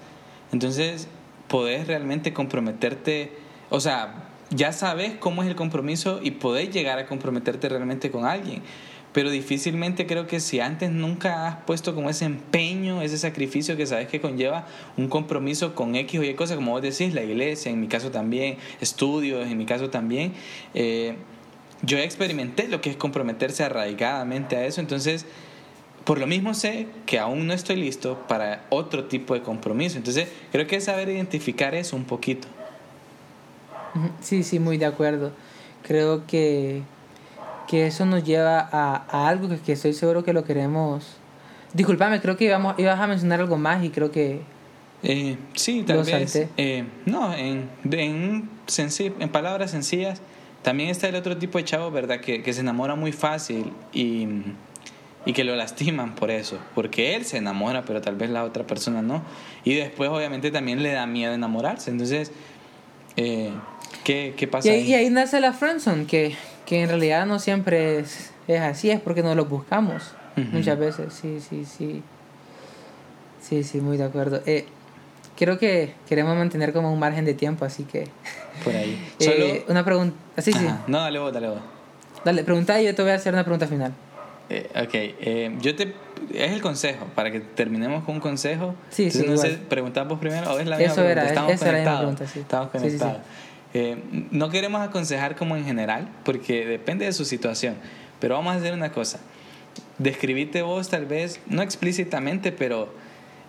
entonces 0.51 1.07
podés 1.47 1.87
realmente 1.87 2.33
comprometerte, 2.33 3.31
o 3.69 3.79
sea, 3.79 4.29
ya 4.51 4.73
sabes 4.73 5.13
cómo 5.19 5.43
es 5.43 5.49
el 5.49 5.55
compromiso 5.55 6.19
y 6.21 6.31
podés 6.31 6.69
llegar 6.69 6.99
a 6.99 7.07
comprometerte 7.07 7.69
realmente 7.69 8.11
con 8.11 8.25
alguien. 8.25 8.61
Pero 9.13 9.29
difícilmente 9.29 10.05
creo 10.05 10.27
que 10.27 10.39
si 10.39 10.59
antes 10.61 10.89
nunca 10.89 11.47
has 11.47 11.55
puesto 11.65 11.95
como 11.95 12.09
ese 12.09 12.25
empeño, 12.25 13.01
ese 13.01 13.17
sacrificio 13.17 13.75
que 13.75 13.85
sabes 13.85 14.07
que 14.07 14.21
conlleva 14.21 14.67
un 14.95 15.09
compromiso 15.09 15.75
con 15.75 15.95
X 15.95 16.19
o 16.19 16.23
Y 16.23 16.33
cosas, 16.35 16.55
como 16.55 16.71
vos 16.71 16.81
decís, 16.81 17.13
la 17.13 17.23
iglesia, 17.23 17.71
en 17.71 17.81
mi 17.81 17.87
caso 17.87 18.11
también, 18.11 18.57
estudios, 18.79 19.47
en 19.47 19.57
mi 19.57 19.65
caso 19.65 19.89
también, 19.89 20.33
eh, 20.73 21.15
yo 21.81 21.97
experimenté 21.97 22.67
lo 22.67 22.79
que 22.79 22.91
es 22.91 22.95
comprometerse 22.95 23.63
arraigadamente 23.63 24.55
a 24.55 24.65
eso, 24.65 24.79
entonces 24.79 25.25
por 26.05 26.19
lo 26.19 26.25
mismo 26.25 26.53
sé 26.53 26.87
que 27.05 27.19
aún 27.19 27.47
no 27.47 27.53
estoy 27.53 27.75
listo 27.75 28.25
para 28.27 28.65
otro 28.69 29.05
tipo 29.05 29.33
de 29.33 29.41
compromiso. 29.41 29.97
Entonces 29.97 30.29
creo 30.51 30.65
que 30.67 30.77
es 30.77 30.85
saber 30.85 31.09
identificar 31.09 31.75
eso 31.75 31.95
un 31.95 32.05
poquito. 32.05 32.47
Sí, 34.21 34.43
sí, 34.43 34.59
muy 34.59 34.77
de 34.77 34.85
acuerdo. 34.85 35.31
Creo 35.83 36.25
que, 36.27 36.83
que 37.67 37.87
eso 37.87 38.05
nos 38.05 38.23
lleva 38.23 38.59
a, 38.59 39.05
a 39.09 39.27
algo 39.27 39.49
que, 39.49 39.57
que, 39.57 39.73
estoy 39.73 39.93
seguro 39.93 40.23
que 40.23 40.33
lo 40.33 40.43
queremos. 40.43 41.17
Disculpame, 41.73 42.19
creo 42.21 42.37
que 42.37 42.45
íbamos, 42.45 42.77
ibas 42.77 42.99
a 42.99 43.07
mencionar 43.07 43.39
algo 43.39 43.57
más 43.57 43.83
y 43.83 43.89
creo 43.89 44.11
que... 44.11 44.41
Eh, 45.03 45.37
sí, 45.55 45.83
tal 45.83 46.03
vez. 46.03 46.47
Eh, 46.57 46.85
no, 47.05 47.33
en, 47.33 47.69
en, 47.91 48.49
en 48.77 49.29
palabras 49.29 49.71
sencillas, 49.71 50.21
también 50.61 50.89
está 50.89 51.07
el 51.09 51.15
otro 51.15 51.37
tipo 51.37 51.57
de 51.57 51.63
chavo, 51.63 51.89
¿verdad? 51.89 52.19
Que, 52.19 52.43
que 52.43 52.53
se 52.53 52.61
enamora 52.61 52.95
muy 52.95 53.11
fácil 53.11 53.73
y, 53.93 54.27
y, 55.25 55.33
que 55.33 55.43
lo 55.43 55.55
lastiman 55.55 56.13
por 56.13 56.29
eso. 56.29 56.59
Porque 56.75 57.15
él 57.15 57.25
se 57.25 57.37
enamora, 57.37 57.83
pero 57.83 58.01
tal 58.01 58.15
vez 58.15 58.29
la 58.29 58.43
otra 58.43 58.67
persona 58.67 59.01
no. 59.01 59.23
Y 59.63 59.73
después, 59.73 60.09
obviamente, 60.11 60.51
también 60.51 60.83
le 60.83 60.91
da 60.91 61.07
miedo 61.07 61.33
enamorarse. 61.33 61.89
Entonces, 61.89 62.31
eh, 63.15 63.51
¿qué, 64.03 64.33
¿qué, 64.37 64.47
pasa 64.47 64.67
y 64.67 64.71
ahí? 64.71 64.81
Y 64.81 64.93
ahí 64.93 65.09
nace 65.09 65.39
la 65.39 65.53
friendzone, 65.53 66.05
que, 66.05 66.35
que 66.65 66.81
en 66.81 66.89
realidad 66.89 67.25
no 67.25 67.39
siempre 67.39 67.99
es, 67.99 68.31
es 68.47 68.61
así, 68.61 68.91
es 68.91 68.99
porque 68.99 69.23
no 69.23 69.35
lo 69.35 69.45
buscamos. 69.45 70.13
Muchas 70.35 70.79
veces, 70.79 71.13
sí, 71.13 71.39
sí, 71.39 71.65
sí. 71.65 72.01
Sí, 73.41 73.63
sí, 73.63 73.81
muy 73.81 73.97
de 73.97 74.05
acuerdo. 74.05 74.41
Eh, 74.45 74.65
creo 75.35 75.57
que 75.57 75.93
queremos 76.07 76.35
mantener 76.35 76.73
como 76.73 76.91
un 76.91 76.99
margen 76.99 77.25
de 77.25 77.33
tiempo, 77.33 77.65
así 77.65 77.83
que... 77.83 78.07
Por 78.63 78.75
ahí. 78.75 78.99
Eh, 79.19 79.23
Solo... 79.23 79.71
una 79.71 79.83
pregunta... 79.83 80.15
Sí, 80.37 80.53
sí. 80.53 80.67
No, 80.87 80.99
dale 80.99 81.19
vos, 81.19 81.33
dale 81.33 81.49
vos. 81.49 81.59
Dale, 82.23 82.43
pregunta 82.43 82.79
y 82.81 82.85
yo 82.85 82.95
te 82.95 83.01
voy 83.01 83.11
a 83.11 83.15
hacer 83.15 83.33
una 83.33 83.43
pregunta 83.43 83.67
final. 83.67 83.93
Eh, 84.49 84.69
ok, 84.75 84.93
eh, 84.93 85.57
yo 85.59 85.75
te... 85.75 85.93
Es 86.33 86.51
el 86.51 86.61
consejo, 86.61 87.07
para 87.15 87.31
que 87.31 87.39
terminemos 87.39 88.03
con 88.03 88.15
un 88.15 88.21
consejo. 88.21 88.75
Sí, 88.89 89.09
sí, 89.09 89.25
no 89.27 89.35
sé, 89.37 89.57
¿preguntamos 89.69 90.19
primero 90.19 90.53
o 90.53 90.59
es 90.59 90.67
la 90.67 90.77
misma 90.77 90.93
Eso 90.93 91.01
pregunta? 91.01 91.11
Era, 91.11 91.25
Estamos 91.25 91.51
esa 91.53 91.65
conectados. 91.65 91.81
Era 91.81 91.93
la 91.93 91.99
pregunta, 91.99 92.27
sí. 92.27 92.39
Estamos 92.39 92.69
conectados. 92.69 93.17
Eh, 93.73 93.97
no 94.31 94.49
queremos 94.49 94.81
aconsejar 94.81 95.35
como 95.35 95.55
en 95.55 95.65
general, 95.65 96.09
porque 96.23 96.65
depende 96.65 97.05
de 97.05 97.13
su 97.13 97.25
situación. 97.25 97.75
Pero 98.19 98.35
vamos 98.35 98.53
a 98.53 98.57
hacer 98.57 98.73
una 98.73 98.91
cosa. 98.91 99.19
Describite 99.97 100.61
vos 100.61 100.89
tal 100.89 101.05
vez, 101.05 101.39
no 101.47 101.61
explícitamente, 101.61 102.51
pero 102.51 102.89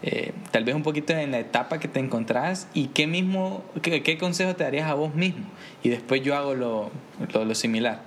eh, 0.03 0.33
tal 0.51 0.65
vez 0.65 0.75
un 0.75 0.83
poquito 0.83 1.13
en 1.13 1.31
la 1.31 1.39
etapa 1.39 1.79
que 1.79 1.87
te 1.87 2.01
encontrás 2.01 2.67
y 2.75 2.89
qué 2.89 3.07
mismo, 3.07 3.63
qué, 3.83 4.03
qué 4.03 4.19
consejo 4.19 4.57
te 4.57 4.65
darías 4.65 4.91
a 4.91 4.95
vos 4.95 5.15
mismo. 5.15 5.45
Y 5.83 5.91
después 5.91 6.23
yo 6.23 6.35
hago 6.35 6.55
lo, 6.55 6.91
lo, 7.33 7.55
similar. 7.55 8.01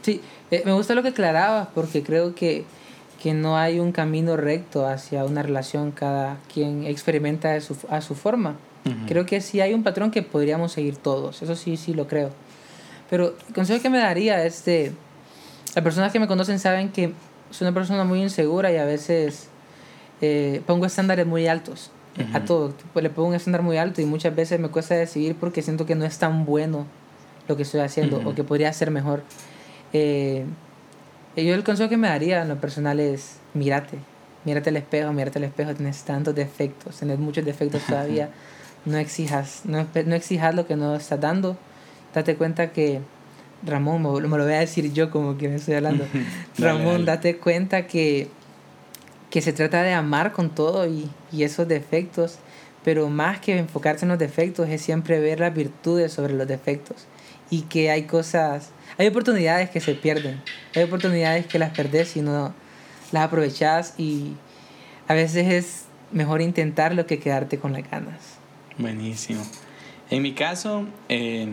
Sí, 0.00 0.20
eh, 0.50 0.62
me 0.64 0.72
gusta 0.72 0.94
lo 0.94 1.02
que 1.02 1.08
aclarabas 1.08 1.68
porque 1.74 2.02
creo 2.02 2.34
que, 2.34 2.64
que 3.22 3.34
no 3.34 3.58
hay 3.58 3.78
un 3.78 3.92
camino 3.92 4.36
recto 4.36 4.86
hacia 4.86 5.24
una 5.24 5.42
relación, 5.42 5.92
cada 5.92 6.38
quien 6.52 6.84
experimenta 6.84 7.54
a 7.54 7.60
su, 7.60 7.76
a 7.90 8.00
su 8.00 8.14
forma. 8.14 8.56
Uh 8.84 8.88
-huh. 8.88 9.08
Creo 9.08 9.26
que 9.26 9.40
sí 9.40 9.60
hay 9.60 9.74
un 9.74 9.82
patrón 9.82 10.10
que 10.10 10.22
podríamos 10.22 10.72
seguir 10.72 10.96
todos, 10.96 11.42
eso 11.42 11.54
sí, 11.56 11.76
sí 11.76 11.94
lo 11.94 12.06
creo. 12.08 12.30
Pero 13.10 13.34
el 13.48 13.54
consejo 13.54 13.82
que 13.82 13.90
me 13.90 13.98
daría 13.98 14.44
es 14.44 14.64
de, 14.64 14.92
las 15.74 15.82
personas 15.82 16.12
que 16.12 16.20
me 16.20 16.26
conocen 16.26 16.58
saben 16.58 16.90
que 16.90 17.12
soy 17.50 17.66
una 17.66 17.74
persona 17.74 18.04
muy 18.04 18.22
insegura 18.22 18.72
y 18.72 18.76
a 18.76 18.84
veces 18.84 19.48
eh, 20.20 20.62
pongo 20.66 20.86
estándares 20.86 21.26
muy 21.26 21.46
altos 21.46 21.90
uh 22.18 22.22
-huh. 22.22 22.36
a 22.36 22.44
todo. 22.44 22.74
Le 22.94 23.10
pongo 23.10 23.28
un 23.28 23.34
estándar 23.34 23.62
muy 23.62 23.76
alto 23.76 24.00
y 24.00 24.06
muchas 24.06 24.34
veces 24.34 24.60
me 24.60 24.68
cuesta 24.68 24.94
decidir 24.94 25.36
porque 25.36 25.62
siento 25.62 25.86
que 25.86 25.94
no 25.94 26.04
es 26.04 26.18
tan 26.18 26.44
bueno 26.44 26.86
lo 27.48 27.56
que 27.56 27.62
estoy 27.62 27.80
haciendo 27.80 28.18
uh 28.18 28.22
-huh. 28.22 28.30
o 28.30 28.34
que 28.34 28.44
podría 28.44 28.72
ser 28.72 28.90
mejor. 28.90 29.22
Eh, 29.92 30.44
yo 31.36 31.54
el 31.54 31.64
consejo 31.64 31.88
que 31.88 31.96
me 31.96 32.08
daría 32.08 32.42
en 32.42 32.48
lo 32.48 32.60
personal 32.60 33.00
es 33.00 33.38
mírate, 33.54 33.98
mírate 34.44 34.70
al 34.70 34.76
espejo, 34.76 35.12
mírate 35.12 35.38
al 35.38 35.44
espejo, 35.44 35.74
tienes 35.74 36.02
tantos 36.04 36.34
defectos, 36.34 36.96
tienes 36.96 37.18
muchos 37.18 37.44
defectos 37.44 37.82
todavía, 37.88 38.30
no 38.84 38.98
exijas, 38.98 39.62
no, 39.64 39.86
no 40.06 40.14
exijas 40.14 40.54
lo 40.54 40.66
que 40.66 40.76
no 40.76 40.94
estás 40.94 41.20
dando, 41.20 41.56
date 42.14 42.36
cuenta 42.36 42.72
que 42.72 43.00
Ramón, 43.64 44.02
me, 44.02 44.28
me 44.28 44.38
lo 44.38 44.44
voy 44.44 44.54
a 44.54 44.60
decir 44.60 44.92
yo 44.92 45.10
como 45.10 45.38
que 45.38 45.48
me 45.48 45.56
estoy 45.56 45.74
hablando, 45.74 46.06
Ramón, 46.58 47.04
date 47.04 47.36
cuenta 47.36 47.86
que 47.86 48.28
que 49.32 49.40
se 49.40 49.54
trata 49.54 49.82
de 49.82 49.94
amar 49.94 50.32
con 50.32 50.50
todo 50.50 50.86
y, 50.86 51.08
y, 51.32 51.44
esos 51.44 51.66
defectos, 51.66 52.38
pero 52.84 53.08
más 53.08 53.40
que 53.40 53.56
enfocarse 53.56 54.04
en 54.04 54.10
los 54.10 54.18
defectos 54.18 54.68
es 54.68 54.82
siempre 54.82 55.20
ver 55.20 55.40
las 55.40 55.54
virtudes 55.54 56.12
sobre 56.12 56.34
los 56.34 56.46
defectos 56.46 57.06
y 57.48 57.62
que 57.62 57.90
hay 57.90 58.02
cosas, 58.02 58.72
hay 58.98 59.06
oportunidades 59.06 59.70
que 59.70 59.80
se 59.80 59.94
pierden, 59.94 60.42
hay 60.76 60.82
oportunidades 60.82 61.46
que 61.46 61.58
las 61.58 61.70
perdés 61.70 62.14
y 62.18 62.20
no 62.20 62.52
las 63.10 63.24
aprovechás 63.24 63.94
y 63.96 64.34
a 65.08 65.14
veces 65.14 65.46
es 65.46 65.84
mejor 66.12 66.42
intentarlo 66.42 67.06
que 67.06 67.18
quedarte 67.18 67.58
con 67.58 67.72
las 67.72 67.90
ganas. 67.90 68.41
Buenísimo. 68.78 69.42
En 70.10 70.22
mi 70.22 70.32
caso, 70.32 70.86
eh, 71.08 71.46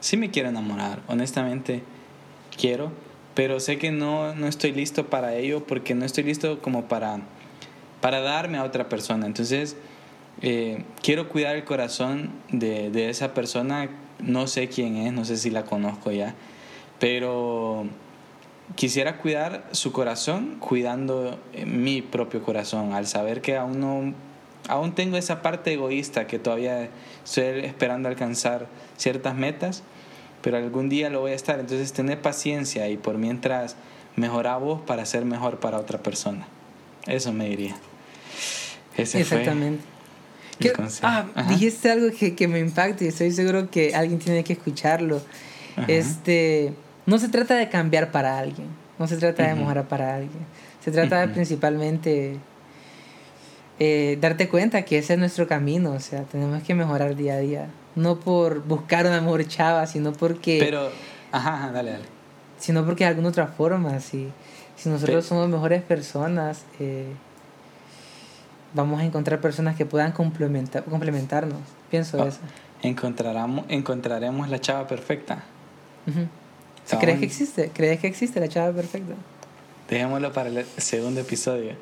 sí 0.00 0.16
me 0.16 0.30
quiero 0.30 0.48
enamorar, 0.48 1.02
honestamente 1.08 1.82
quiero, 2.56 2.92
pero 3.34 3.60
sé 3.60 3.78
que 3.78 3.90
no, 3.90 4.34
no 4.34 4.46
estoy 4.46 4.72
listo 4.72 5.06
para 5.06 5.34
ello 5.34 5.66
porque 5.66 5.94
no 5.94 6.04
estoy 6.04 6.24
listo 6.24 6.60
como 6.60 6.86
para, 6.86 7.20
para 8.00 8.20
darme 8.20 8.58
a 8.58 8.64
otra 8.64 8.88
persona. 8.88 9.26
Entonces, 9.26 9.76
eh, 10.42 10.84
quiero 11.02 11.28
cuidar 11.28 11.56
el 11.56 11.64
corazón 11.64 12.30
de, 12.50 12.90
de, 12.90 13.10
esa 13.10 13.34
persona. 13.34 13.90
No 14.20 14.46
sé 14.46 14.68
quién 14.68 14.96
es, 14.96 15.12
no 15.12 15.24
sé 15.24 15.36
si 15.36 15.50
la 15.50 15.64
conozco 15.64 16.10
ya, 16.10 16.34
pero 16.98 17.86
quisiera 18.74 19.18
cuidar 19.18 19.68
su 19.72 19.92
corazón 19.92 20.56
cuidando 20.58 21.38
mi 21.66 22.02
propio 22.02 22.42
corazón, 22.42 22.94
al 22.94 23.06
saber 23.06 23.42
que 23.42 23.56
aún 23.56 23.80
no, 23.80 24.14
aún 24.68 24.94
tengo 24.94 25.16
esa 25.16 25.42
parte 25.42 25.72
egoísta 25.72 26.26
que 26.26 26.38
todavía 26.38 26.88
estoy 27.24 27.64
esperando 27.64 28.08
alcanzar 28.08 28.66
ciertas 28.96 29.34
metas 29.34 29.82
pero 30.46 30.58
algún 30.58 30.88
día 30.88 31.10
lo 31.10 31.22
voy 31.22 31.32
a 31.32 31.34
estar. 31.34 31.58
Entonces, 31.58 31.92
tener 31.92 32.22
paciencia 32.22 32.88
y 32.88 32.96
por 32.96 33.18
mientras 33.18 33.74
mejorar 34.14 34.60
vos 34.60 34.80
para 34.80 35.04
ser 35.04 35.24
mejor 35.24 35.58
para 35.58 35.76
otra 35.76 35.98
persona. 35.98 36.46
Eso 37.04 37.32
me 37.32 37.48
diría. 37.48 37.74
Ese 38.96 39.22
Exactamente. 39.22 39.82
Fue 40.60 40.72
ah, 41.02 41.26
Ajá. 41.34 41.50
dijiste 41.50 41.90
algo 41.90 42.16
que, 42.16 42.36
que, 42.36 42.46
me 42.46 42.60
impacta 42.60 43.02
y 43.02 43.08
estoy 43.08 43.32
seguro 43.32 43.70
que 43.72 43.96
alguien 43.96 44.20
tiene 44.20 44.44
que 44.44 44.52
escucharlo. 44.52 45.20
Ajá. 45.76 45.86
Este, 45.88 46.72
no 47.06 47.18
se 47.18 47.28
trata 47.28 47.56
de 47.56 47.68
cambiar 47.68 48.12
para 48.12 48.38
alguien, 48.38 48.68
no 49.00 49.08
se 49.08 49.16
trata 49.16 49.42
de 49.42 49.52
uh 49.52 49.56
-huh. 49.56 49.58
mejorar 49.58 49.88
para 49.88 50.14
alguien. 50.14 50.46
Se 50.84 50.92
trata 50.92 51.26
de 51.26 51.34
principalmente 51.34 52.36
eh, 53.78 54.18
darte 54.20 54.48
cuenta 54.48 54.82
que 54.82 54.98
ese 54.98 55.14
es 55.14 55.18
nuestro 55.18 55.46
camino, 55.46 55.92
o 55.92 56.00
sea, 56.00 56.22
tenemos 56.22 56.62
que 56.62 56.74
mejorar 56.74 57.16
día 57.16 57.34
a 57.34 57.38
día 57.38 57.68
no 57.96 58.20
por 58.20 58.62
buscar 58.62 59.06
una 59.06 59.20
mejor 59.20 59.48
chava, 59.48 59.86
sino 59.86 60.12
porque... 60.12 60.58
Pero, 60.60 60.90
ajá, 61.32 61.72
dale, 61.72 61.92
dale. 61.92 62.04
Sino 62.58 62.84
porque 62.84 63.04
de 63.04 63.10
alguna 63.10 63.30
otra 63.30 63.48
forma, 63.48 63.98
si, 64.00 64.28
si 64.76 64.88
nosotros 64.88 65.24
somos 65.24 65.48
mejores 65.48 65.82
personas, 65.82 66.64
eh, 66.78 67.06
vamos 68.74 69.00
a 69.00 69.04
encontrar 69.04 69.40
personas 69.40 69.76
que 69.76 69.86
puedan 69.86 70.12
complementar, 70.12 70.84
complementarnos. 70.84 71.58
Pienso 71.90 72.22
oh, 72.22 72.26
eso. 72.26 72.38
Encontraremos, 72.82 73.64
encontraremos 73.68 74.48
la 74.48 74.60
chava 74.60 74.86
perfecta. 74.86 75.42
Uh 76.06 76.10
-huh. 76.10 76.98
¿Crees 77.00 77.18
que 77.18 77.24
existe? 77.24 77.70
¿Crees 77.74 77.98
que 77.98 78.06
existe 78.06 78.38
la 78.40 78.48
chava 78.48 78.72
perfecta? 78.72 79.14
Dejémoslo 79.88 80.32
para 80.32 80.50
el 80.50 80.64
segundo 80.76 81.20
episodio. 81.20 81.72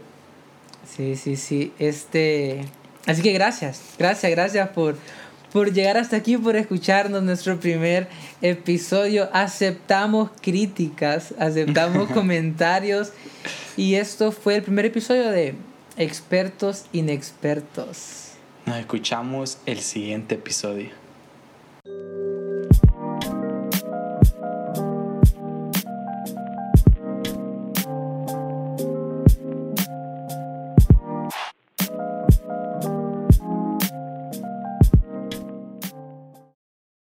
Sí, 0.86 1.16
sí, 1.16 1.36
sí. 1.36 1.72
Este... 1.78 2.64
Así 3.06 3.20
que 3.20 3.32
gracias, 3.32 3.82
gracias, 3.98 4.32
gracias 4.32 4.68
por 4.70 4.96
por 5.54 5.72
llegar 5.72 5.96
hasta 5.96 6.16
aquí, 6.16 6.36
por 6.36 6.56
escucharnos 6.56 7.22
nuestro 7.22 7.60
primer 7.60 8.08
episodio. 8.42 9.28
Aceptamos 9.32 10.30
críticas, 10.42 11.32
aceptamos 11.38 12.08
comentarios. 12.12 13.12
Y 13.76 13.94
esto 13.94 14.32
fue 14.32 14.56
el 14.56 14.64
primer 14.64 14.86
episodio 14.86 15.30
de 15.30 15.54
Expertos 15.96 16.86
Inexpertos. 16.92 18.32
Nos 18.66 18.78
escuchamos 18.78 19.58
el 19.64 19.78
siguiente 19.78 20.34
episodio. 20.34 21.03